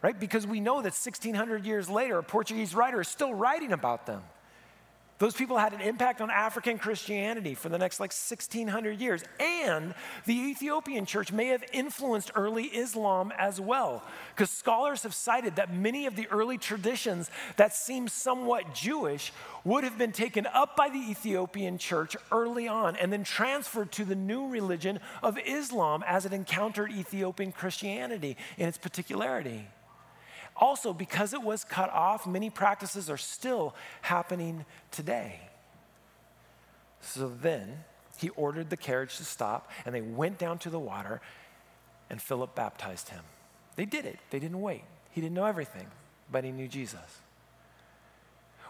Right? 0.01 0.19
Because 0.19 0.45
we 0.47 0.59
know 0.59 0.77
that 0.77 0.93
1600 0.93 1.65
years 1.65 1.89
later, 1.89 2.17
a 2.17 2.23
Portuguese 2.23 2.73
writer 2.73 3.01
is 3.01 3.07
still 3.07 3.33
writing 3.33 3.71
about 3.71 4.07
them. 4.07 4.21
Those 5.21 5.35
people 5.35 5.59
had 5.59 5.73
an 5.73 5.81
impact 5.81 6.19
on 6.19 6.31
African 6.31 6.79
Christianity 6.79 7.53
for 7.53 7.69
the 7.69 7.77
next 7.77 7.99
like 7.99 8.09
1600 8.09 8.99
years. 8.99 9.23
And 9.39 9.93
the 10.25 10.33
Ethiopian 10.33 11.05
church 11.05 11.31
may 11.31 11.49
have 11.49 11.63
influenced 11.71 12.31
early 12.33 12.63
Islam 12.63 13.31
as 13.37 13.61
well. 13.61 14.01
Because 14.33 14.49
scholars 14.49 15.03
have 15.03 15.13
cited 15.13 15.57
that 15.57 15.71
many 15.71 16.07
of 16.07 16.15
the 16.15 16.27
early 16.29 16.57
traditions 16.57 17.29
that 17.57 17.75
seem 17.75 18.07
somewhat 18.07 18.73
Jewish 18.73 19.31
would 19.63 19.83
have 19.83 19.95
been 19.95 20.11
taken 20.11 20.47
up 20.47 20.75
by 20.75 20.89
the 20.89 20.97
Ethiopian 20.97 21.77
church 21.77 22.17
early 22.31 22.67
on 22.67 22.95
and 22.95 23.13
then 23.13 23.23
transferred 23.23 23.91
to 23.91 24.03
the 24.03 24.15
new 24.15 24.47
religion 24.47 24.99
of 25.21 25.37
Islam 25.45 26.03
as 26.07 26.25
it 26.25 26.33
encountered 26.33 26.91
Ethiopian 26.91 27.51
Christianity 27.51 28.37
in 28.57 28.67
its 28.67 28.79
particularity. 28.79 29.67
Also, 30.55 30.93
because 30.93 31.33
it 31.33 31.41
was 31.41 31.63
cut 31.63 31.89
off, 31.89 32.27
many 32.27 32.49
practices 32.49 33.09
are 33.09 33.17
still 33.17 33.73
happening 34.01 34.65
today. 34.91 35.39
So 36.99 37.29
then 37.41 37.83
he 38.17 38.29
ordered 38.29 38.69
the 38.69 38.77
carriage 38.77 39.17
to 39.17 39.25
stop, 39.25 39.71
and 39.85 39.95
they 39.95 40.01
went 40.01 40.37
down 40.37 40.59
to 40.59 40.69
the 40.69 40.79
water, 40.79 41.21
and 42.09 42.21
Philip 42.21 42.53
baptized 42.53 43.09
him. 43.09 43.23
They 43.75 43.85
did 43.85 44.05
it, 44.05 44.19
they 44.29 44.39
didn't 44.39 44.61
wait. 44.61 44.83
He 45.11 45.21
didn't 45.21 45.33
know 45.33 45.45
everything, 45.45 45.87
but 46.31 46.43
he 46.43 46.51
knew 46.51 46.67
Jesus. 46.67 47.19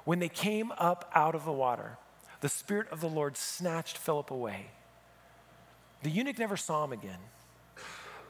When 0.06 0.20
they 0.20 0.30
came 0.30 0.72
up 0.78 1.12
out 1.14 1.36
of 1.36 1.46
the 1.46 1.52
water, 1.52 1.98
the 2.40 2.50
Spirit 2.50 2.88
of 2.92 3.02
the 3.02 3.10
Lord 3.10 3.38
snatched 3.38 3.98
Philip 3.98 4.32
away. 4.32 4.68
The 6.04 6.10
eunuch 6.10 6.40
never 6.40 6.58
saw 6.58 6.84
him 6.84 6.92
again 6.92 7.20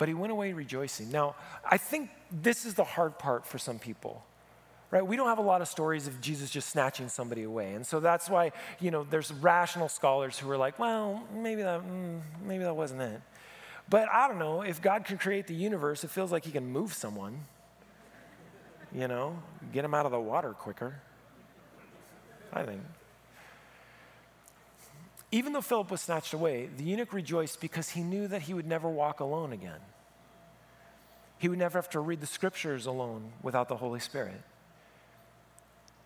but 0.01 0.07
he 0.07 0.15
went 0.15 0.31
away 0.31 0.51
rejoicing. 0.51 1.11
Now, 1.11 1.35
I 1.63 1.77
think 1.77 2.09
this 2.31 2.65
is 2.65 2.73
the 2.73 2.83
hard 2.83 3.19
part 3.19 3.45
for 3.45 3.59
some 3.59 3.77
people. 3.77 4.25
Right? 4.89 5.05
We 5.05 5.15
don't 5.15 5.27
have 5.27 5.37
a 5.37 5.43
lot 5.43 5.61
of 5.61 5.67
stories 5.67 6.07
of 6.07 6.19
Jesus 6.19 6.49
just 6.49 6.69
snatching 6.69 7.07
somebody 7.07 7.43
away. 7.43 7.75
And 7.75 7.85
so 7.85 7.99
that's 7.99 8.27
why, 8.27 8.51
you 8.79 8.89
know, 8.89 9.05
there's 9.07 9.31
rational 9.31 9.89
scholars 9.89 10.39
who 10.39 10.49
are 10.49 10.57
like, 10.57 10.79
well, 10.79 11.21
maybe 11.35 11.61
that, 11.61 11.81
mm, 11.81 12.19
maybe 12.43 12.63
that 12.63 12.75
wasn't 12.75 13.03
it. 13.03 13.21
But 13.91 14.09
I 14.11 14.27
don't 14.27 14.39
know, 14.39 14.63
if 14.63 14.81
God 14.81 15.05
can 15.05 15.19
create 15.19 15.45
the 15.45 15.53
universe, 15.53 16.03
it 16.03 16.09
feels 16.09 16.31
like 16.31 16.45
he 16.45 16.51
can 16.51 16.65
move 16.65 16.95
someone, 16.95 17.41
you 18.91 19.07
know, 19.07 19.37
get 19.71 19.85
him 19.85 19.93
out 19.93 20.07
of 20.07 20.11
the 20.11 20.19
water 20.19 20.53
quicker. 20.53 20.99
I 22.51 22.63
think. 22.63 22.81
Even 25.31 25.53
though 25.53 25.61
Philip 25.61 25.91
was 25.91 26.01
snatched 26.01 26.33
away, 26.33 26.69
the 26.75 26.85
eunuch 26.85 27.13
rejoiced 27.13 27.61
because 27.61 27.89
he 27.89 28.01
knew 28.01 28.27
that 28.29 28.41
he 28.41 28.55
would 28.55 28.65
never 28.65 28.89
walk 28.89 29.19
alone 29.19 29.53
again. 29.53 29.79
He 31.41 31.49
would 31.49 31.57
never 31.57 31.79
have 31.79 31.89
to 31.89 31.99
read 31.99 32.21
the 32.21 32.27
scriptures 32.27 32.85
alone 32.85 33.31
without 33.41 33.67
the 33.67 33.77
Holy 33.77 33.99
Spirit. 33.99 34.43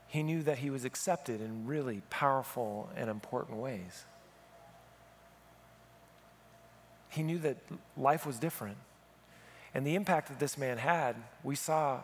He 0.08 0.24
knew 0.24 0.42
that 0.44 0.60
he 0.60 0.70
was 0.70 0.86
accepted 0.86 1.42
in 1.42 1.68
really 1.68 2.02
powerful 2.10 2.90
and 2.96 3.10
important 3.10 3.58
ways. 3.58 4.06
He 7.10 7.22
knew 7.22 7.38
that 7.40 7.58
life 7.98 8.26
was 8.26 8.40
different. 8.40 8.78
And 9.74 9.86
the 9.86 9.96
impact 9.96 10.30
that 10.30 10.40
this 10.40 10.58
man 10.58 10.78
had, 10.78 11.18
we 11.44 11.56
saw 11.58 12.00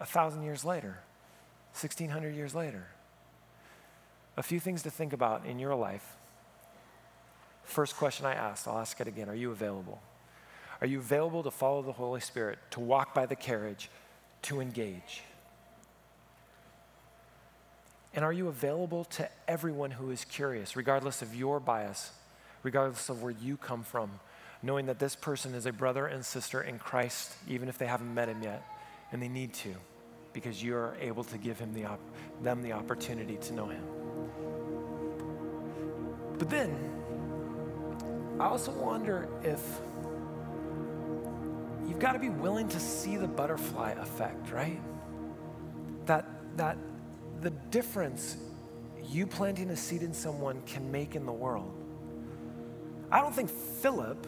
a 0.00 0.04
thousand 0.04 0.42
years 0.42 0.64
later, 0.64 0.98
1600 1.74 2.34
years 2.34 2.56
later. 2.56 2.88
A 4.36 4.42
few 4.42 4.58
things 4.58 4.82
to 4.82 4.90
think 4.90 5.12
about 5.12 5.46
in 5.46 5.60
your 5.60 5.76
life. 5.76 6.16
First 7.62 7.94
question 7.94 8.26
I 8.26 8.34
asked, 8.34 8.66
I'll 8.66 8.78
ask 8.78 9.00
it 9.00 9.06
again 9.06 9.28
Are 9.28 9.34
you 9.36 9.52
available? 9.52 10.00
Are 10.80 10.86
you 10.86 10.98
available 10.98 11.42
to 11.42 11.50
follow 11.50 11.82
the 11.82 11.92
Holy 11.92 12.20
Spirit, 12.20 12.58
to 12.72 12.80
walk 12.80 13.14
by 13.14 13.26
the 13.26 13.36
carriage, 13.36 13.90
to 14.42 14.60
engage? 14.60 15.22
And 18.14 18.24
are 18.24 18.32
you 18.32 18.48
available 18.48 19.04
to 19.04 19.28
everyone 19.48 19.90
who 19.90 20.10
is 20.10 20.24
curious, 20.24 20.76
regardless 20.76 21.22
of 21.22 21.34
your 21.34 21.58
bias, 21.58 22.12
regardless 22.62 23.08
of 23.08 23.22
where 23.22 23.32
you 23.32 23.56
come 23.56 23.82
from, 23.82 24.10
knowing 24.62 24.86
that 24.86 24.98
this 24.98 25.16
person 25.16 25.54
is 25.54 25.66
a 25.66 25.72
brother 25.72 26.06
and 26.06 26.24
sister 26.24 26.62
in 26.62 26.78
Christ, 26.78 27.32
even 27.48 27.68
if 27.68 27.76
they 27.76 27.86
haven't 27.86 28.12
met 28.14 28.28
him 28.28 28.42
yet, 28.42 28.62
and 29.12 29.22
they 29.22 29.28
need 29.28 29.52
to, 29.54 29.74
because 30.32 30.62
you're 30.62 30.96
able 31.00 31.24
to 31.24 31.38
give 31.38 31.58
him 31.58 31.74
the 31.74 31.84
op- 31.84 32.00
them 32.42 32.62
the 32.62 32.72
opportunity 32.72 33.36
to 33.36 33.52
know 33.52 33.66
him. 33.66 33.84
But 36.38 36.50
then, 36.50 36.76
I 38.40 38.46
also 38.46 38.72
wonder 38.72 39.28
if 39.42 39.60
you've 41.94 42.02
got 42.02 42.14
to 42.14 42.18
be 42.18 42.28
willing 42.28 42.66
to 42.66 42.80
see 42.80 43.16
the 43.16 43.28
butterfly 43.28 43.92
effect, 43.92 44.50
right? 44.50 44.80
That, 46.06 46.26
that 46.56 46.76
the 47.40 47.50
difference 47.50 48.36
you 49.08 49.28
planting 49.28 49.70
a 49.70 49.76
seed 49.76 50.02
in 50.02 50.12
someone 50.12 50.60
can 50.66 50.90
make 50.90 51.14
in 51.14 51.24
the 51.24 51.32
world. 51.32 51.72
I 53.12 53.20
don't 53.20 53.32
think 53.32 53.48
Philip 53.48 54.26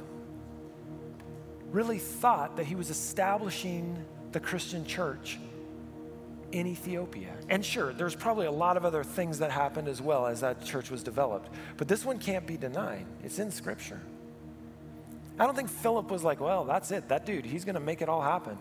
really 1.73 1.99
thought 1.99 2.57
that 2.57 2.67
he 2.67 2.77
was 2.77 2.89
establishing 2.89 3.99
the 4.31 4.39
Christian 4.39 4.87
church 4.87 5.41
in 6.53 6.69
Ethiopia. 6.69 7.33
And 7.49 7.65
sure, 7.65 7.93
there's 7.93 8.15
probably 8.15 8.47
a 8.47 8.53
lot 8.53 8.77
of 8.77 8.85
other 8.85 9.03
things 9.03 9.41
that 9.41 9.51
happened 9.51 9.89
as 9.89 10.01
well 10.01 10.29
as 10.29 10.41
that 10.43 10.65
church 10.65 10.89
was 10.89 11.03
developed. 11.03 11.49
But 11.79 11.89
this 11.89 12.05
one 12.05 12.21
can't 12.21 12.47
be 12.47 12.57
denied, 12.57 13.07
it's 13.25 13.41
in 13.41 13.51
Scripture. 13.51 14.01
I 15.39 15.45
don't 15.45 15.55
think 15.55 15.69
Philip 15.69 16.11
was 16.11 16.25
like, 16.25 16.41
well, 16.41 16.65
that's 16.65 16.91
it. 16.91 17.09
That 17.09 17.27
dude, 17.27 17.45
he's 17.45 17.65
going 17.65 17.75
to 17.75 17.81
make 17.81 18.01
it 18.01 18.09
all 18.09 18.23
happen. 18.23 18.57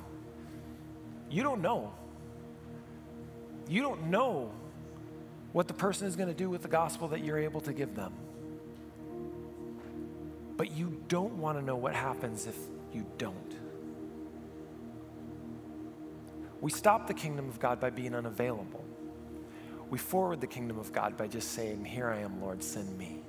You 1.29 1.43
don't 1.43 1.61
know. 1.61 1.93
You 3.67 3.81
don't 3.81 4.09
know 4.09 4.51
what 5.53 5.67
the 5.67 5.73
person 5.73 6.07
is 6.07 6.15
going 6.15 6.27
to 6.27 6.35
do 6.35 6.49
with 6.49 6.61
the 6.61 6.67
gospel 6.67 7.07
that 7.09 7.23
you're 7.23 7.39
able 7.39 7.61
to 7.61 7.73
give 7.73 7.95
them. 7.95 8.13
But 10.57 10.71
you 10.71 11.01
don't 11.07 11.37
want 11.37 11.57
to 11.57 11.63
know 11.63 11.75
what 11.75 11.93
happens 11.93 12.45
if 12.45 12.57
you 12.93 13.05
don't. 13.17 13.55
We 16.61 16.71
stop 16.71 17.07
the 17.07 17.13
kingdom 17.13 17.47
of 17.49 17.59
God 17.59 17.79
by 17.79 17.89
being 17.89 18.15
unavailable. 18.15 18.83
We 19.89 19.97
forward 19.97 20.41
the 20.41 20.47
kingdom 20.47 20.79
of 20.79 20.91
God 20.91 21.15
by 21.15 21.27
just 21.27 21.51
saying, 21.51 21.85
Here 21.85 22.09
I 22.09 22.19
am, 22.19 22.41
Lord, 22.41 22.63
send 22.63 22.97
me. 22.97 23.21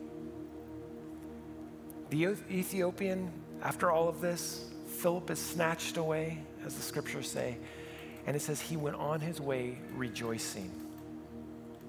The 2.10 2.36
Ethiopian, 2.50 3.30
after 3.62 3.90
all 3.90 4.08
of 4.08 4.20
this, 4.20 4.70
Philip 4.86 5.30
is 5.30 5.40
snatched 5.40 5.96
away, 5.96 6.38
as 6.64 6.74
the 6.74 6.82
scriptures 6.82 7.30
say, 7.30 7.58
and 8.26 8.36
it 8.36 8.40
says 8.40 8.60
he 8.60 8.76
went 8.76 8.96
on 8.96 9.20
his 9.20 9.40
way 9.40 9.78
rejoicing 9.94 10.70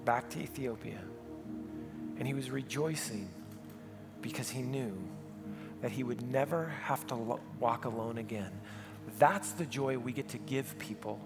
back 0.04 0.28
to 0.30 0.40
Ethiopia. 0.40 1.00
And 2.18 2.26
he 2.26 2.34
was 2.34 2.50
rejoicing 2.50 3.28
because 4.22 4.50
he 4.50 4.62
knew 4.62 4.96
that 5.82 5.92
he 5.92 6.02
would 6.02 6.22
never 6.22 6.68
have 6.82 7.06
to 7.08 7.14
lo- 7.14 7.40
walk 7.60 7.84
alone 7.84 8.18
again. 8.18 8.50
That's 9.18 9.52
the 9.52 9.66
joy 9.66 9.98
we 9.98 10.12
get 10.12 10.28
to 10.30 10.38
give 10.38 10.78
people 10.78 11.20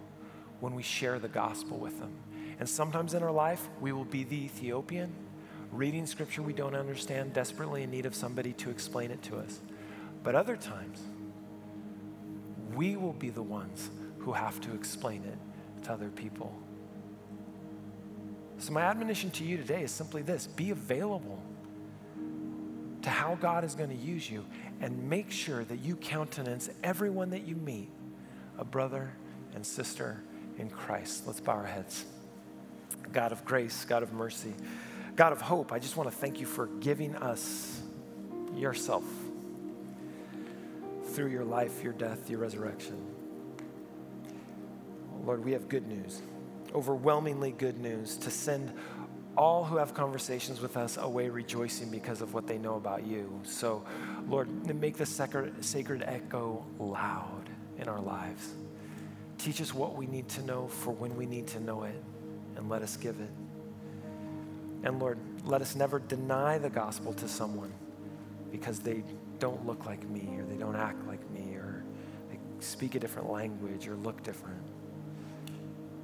when 0.60 0.74
we 0.74 0.82
share 0.82 1.18
the 1.18 1.28
gospel 1.28 1.78
with 1.78 1.98
them. 1.98 2.12
And 2.58 2.68
sometimes 2.68 3.14
in 3.14 3.22
our 3.22 3.32
life, 3.32 3.68
we 3.80 3.92
will 3.92 4.04
be 4.04 4.24
the 4.24 4.44
Ethiopian, 4.44 5.12
reading 5.72 6.06
scripture 6.06 6.42
we 6.42 6.52
don't 6.52 6.76
understand, 6.76 7.32
desperately 7.32 7.82
in 7.82 7.90
need 7.90 8.06
of 8.06 8.14
somebody 8.14 8.52
to 8.54 8.70
explain 8.70 9.10
it 9.10 9.22
to 9.22 9.38
us. 9.38 9.60
But 10.22 10.34
other 10.34 10.56
times, 10.56 11.00
we 12.74 12.96
will 12.96 13.14
be 13.14 13.30
the 13.30 13.42
ones 13.42 13.90
who 14.18 14.32
have 14.32 14.60
to 14.60 14.74
explain 14.74 15.24
it 15.24 15.84
to 15.84 15.92
other 15.92 16.10
people. 16.10 16.54
So, 18.58 18.72
my 18.72 18.82
admonition 18.82 19.30
to 19.32 19.44
you 19.44 19.56
today 19.56 19.82
is 19.82 19.90
simply 19.90 20.22
this 20.22 20.46
be 20.46 20.70
available 20.70 21.42
to 23.02 23.10
how 23.10 23.34
God 23.40 23.64
is 23.64 23.74
going 23.74 23.90
to 23.90 23.96
use 23.96 24.30
you 24.30 24.44
and 24.80 25.08
make 25.08 25.30
sure 25.30 25.64
that 25.64 25.80
you 25.80 25.96
countenance 25.96 26.70
everyone 26.84 27.30
that 27.30 27.46
you 27.46 27.56
meet 27.56 27.88
a 28.58 28.64
brother 28.64 29.12
and 29.54 29.66
sister 29.66 30.22
in 30.58 30.70
Christ. 30.70 31.26
Let's 31.26 31.40
bow 31.40 31.52
our 31.52 31.64
heads. 31.64 32.04
God 33.12 33.32
of 33.32 33.44
grace, 33.44 33.84
God 33.84 34.02
of 34.02 34.12
mercy, 34.12 34.54
God 35.14 35.32
of 35.32 35.40
hope, 35.40 35.72
I 35.72 35.78
just 35.78 35.96
want 35.96 36.10
to 36.10 36.16
thank 36.16 36.40
you 36.40 36.46
for 36.46 36.66
giving 36.66 37.14
us 37.16 37.80
yourself 38.54 39.04
through 41.10 41.28
your 41.28 41.44
life, 41.44 41.82
your 41.82 41.92
death, 41.92 42.30
your 42.30 42.40
resurrection. 42.40 42.96
Lord, 45.24 45.44
we 45.44 45.52
have 45.52 45.68
good 45.68 45.86
news, 45.86 46.22
overwhelmingly 46.74 47.52
good 47.52 47.78
news 47.78 48.16
to 48.16 48.30
send 48.30 48.72
all 49.36 49.64
who 49.64 49.76
have 49.76 49.94
conversations 49.94 50.60
with 50.60 50.76
us 50.76 50.96
away 50.96 51.28
rejoicing 51.28 51.90
because 51.90 52.22
of 52.22 52.34
what 52.34 52.46
they 52.46 52.58
know 52.58 52.74
about 52.74 53.06
you. 53.06 53.40
So, 53.44 53.84
Lord, 54.26 54.48
make 54.74 54.96
the 54.96 55.06
sacred, 55.06 56.02
echo 56.06 56.64
loud 56.78 57.48
in 57.78 57.88
our 57.88 58.00
lives. 58.00 58.54
Teach 59.38 59.60
us 59.60 59.74
what 59.74 59.96
we 59.96 60.06
need 60.06 60.28
to 60.30 60.42
know 60.42 60.68
for 60.68 60.90
when 60.90 61.16
we 61.16 61.26
need 61.26 61.46
to 61.48 61.60
know 61.60 61.84
it, 61.84 62.02
and 62.56 62.68
let 62.68 62.82
us 62.82 62.96
give 62.96 63.20
it. 63.20 63.30
And 64.84 64.98
Lord, 64.98 65.18
let 65.44 65.62
us 65.62 65.74
never 65.74 65.98
deny 65.98 66.58
the 66.58 66.70
gospel 66.70 67.12
to 67.14 67.28
someone 67.28 67.72
because 68.50 68.80
they 68.80 69.04
don't 69.38 69.66
look 69.66 69.86
like 69.86 70.08
me, 70.08 70.28
or 70.38 70.44
they 70.44 70.56
don't 70.56 70.76
act 70.76 71.06
like 71.06 71.28
me, 71.30 71.54
or 71.54 71.84
they 72.30 72.38
speak 72.60 72.94
a 72.94 72.98
different 72.98 73.30
language, 73.30 73.88
or 73.88 73.96
look 73.96 74.22
different. 74.22 74.62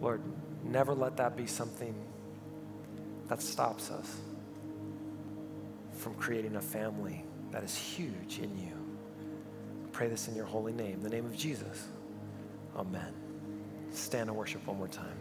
Lord, 0.01 0.23
never 0.65 0.95
let 0.95 1.17
that 1.17 1.37
be 1.37 1.47
something 1.47 1.95
that 3.29 3.43
stops 3.43 3.91
us 3.91 4.17
from 5.93 6.15
creating 6.15 6.57
a 6.57 6.61
family 6.61 7.25
that 7.51 7.63
is 7.63 7.77
huge 7.77 8.39
in 8.39 8.57
you. 8.59 8.73
Pray 9.93 10.09
this 10.09 10.29
in 10.29 10.35
your 10.35 10.47
holy 10.47 10.73
name, 10.73 11.01
the 11.03 11.09
name 11.09 11.27
of 11.27 11.37
Jesus. 11.37 11.89
Amen. 12.77 13.13
Stand 13.93 14.29
and 14.29 14.39
worship 14.39 14.67
one 14.67 14.79
more 14.79 14.89
time. 14.89 15.17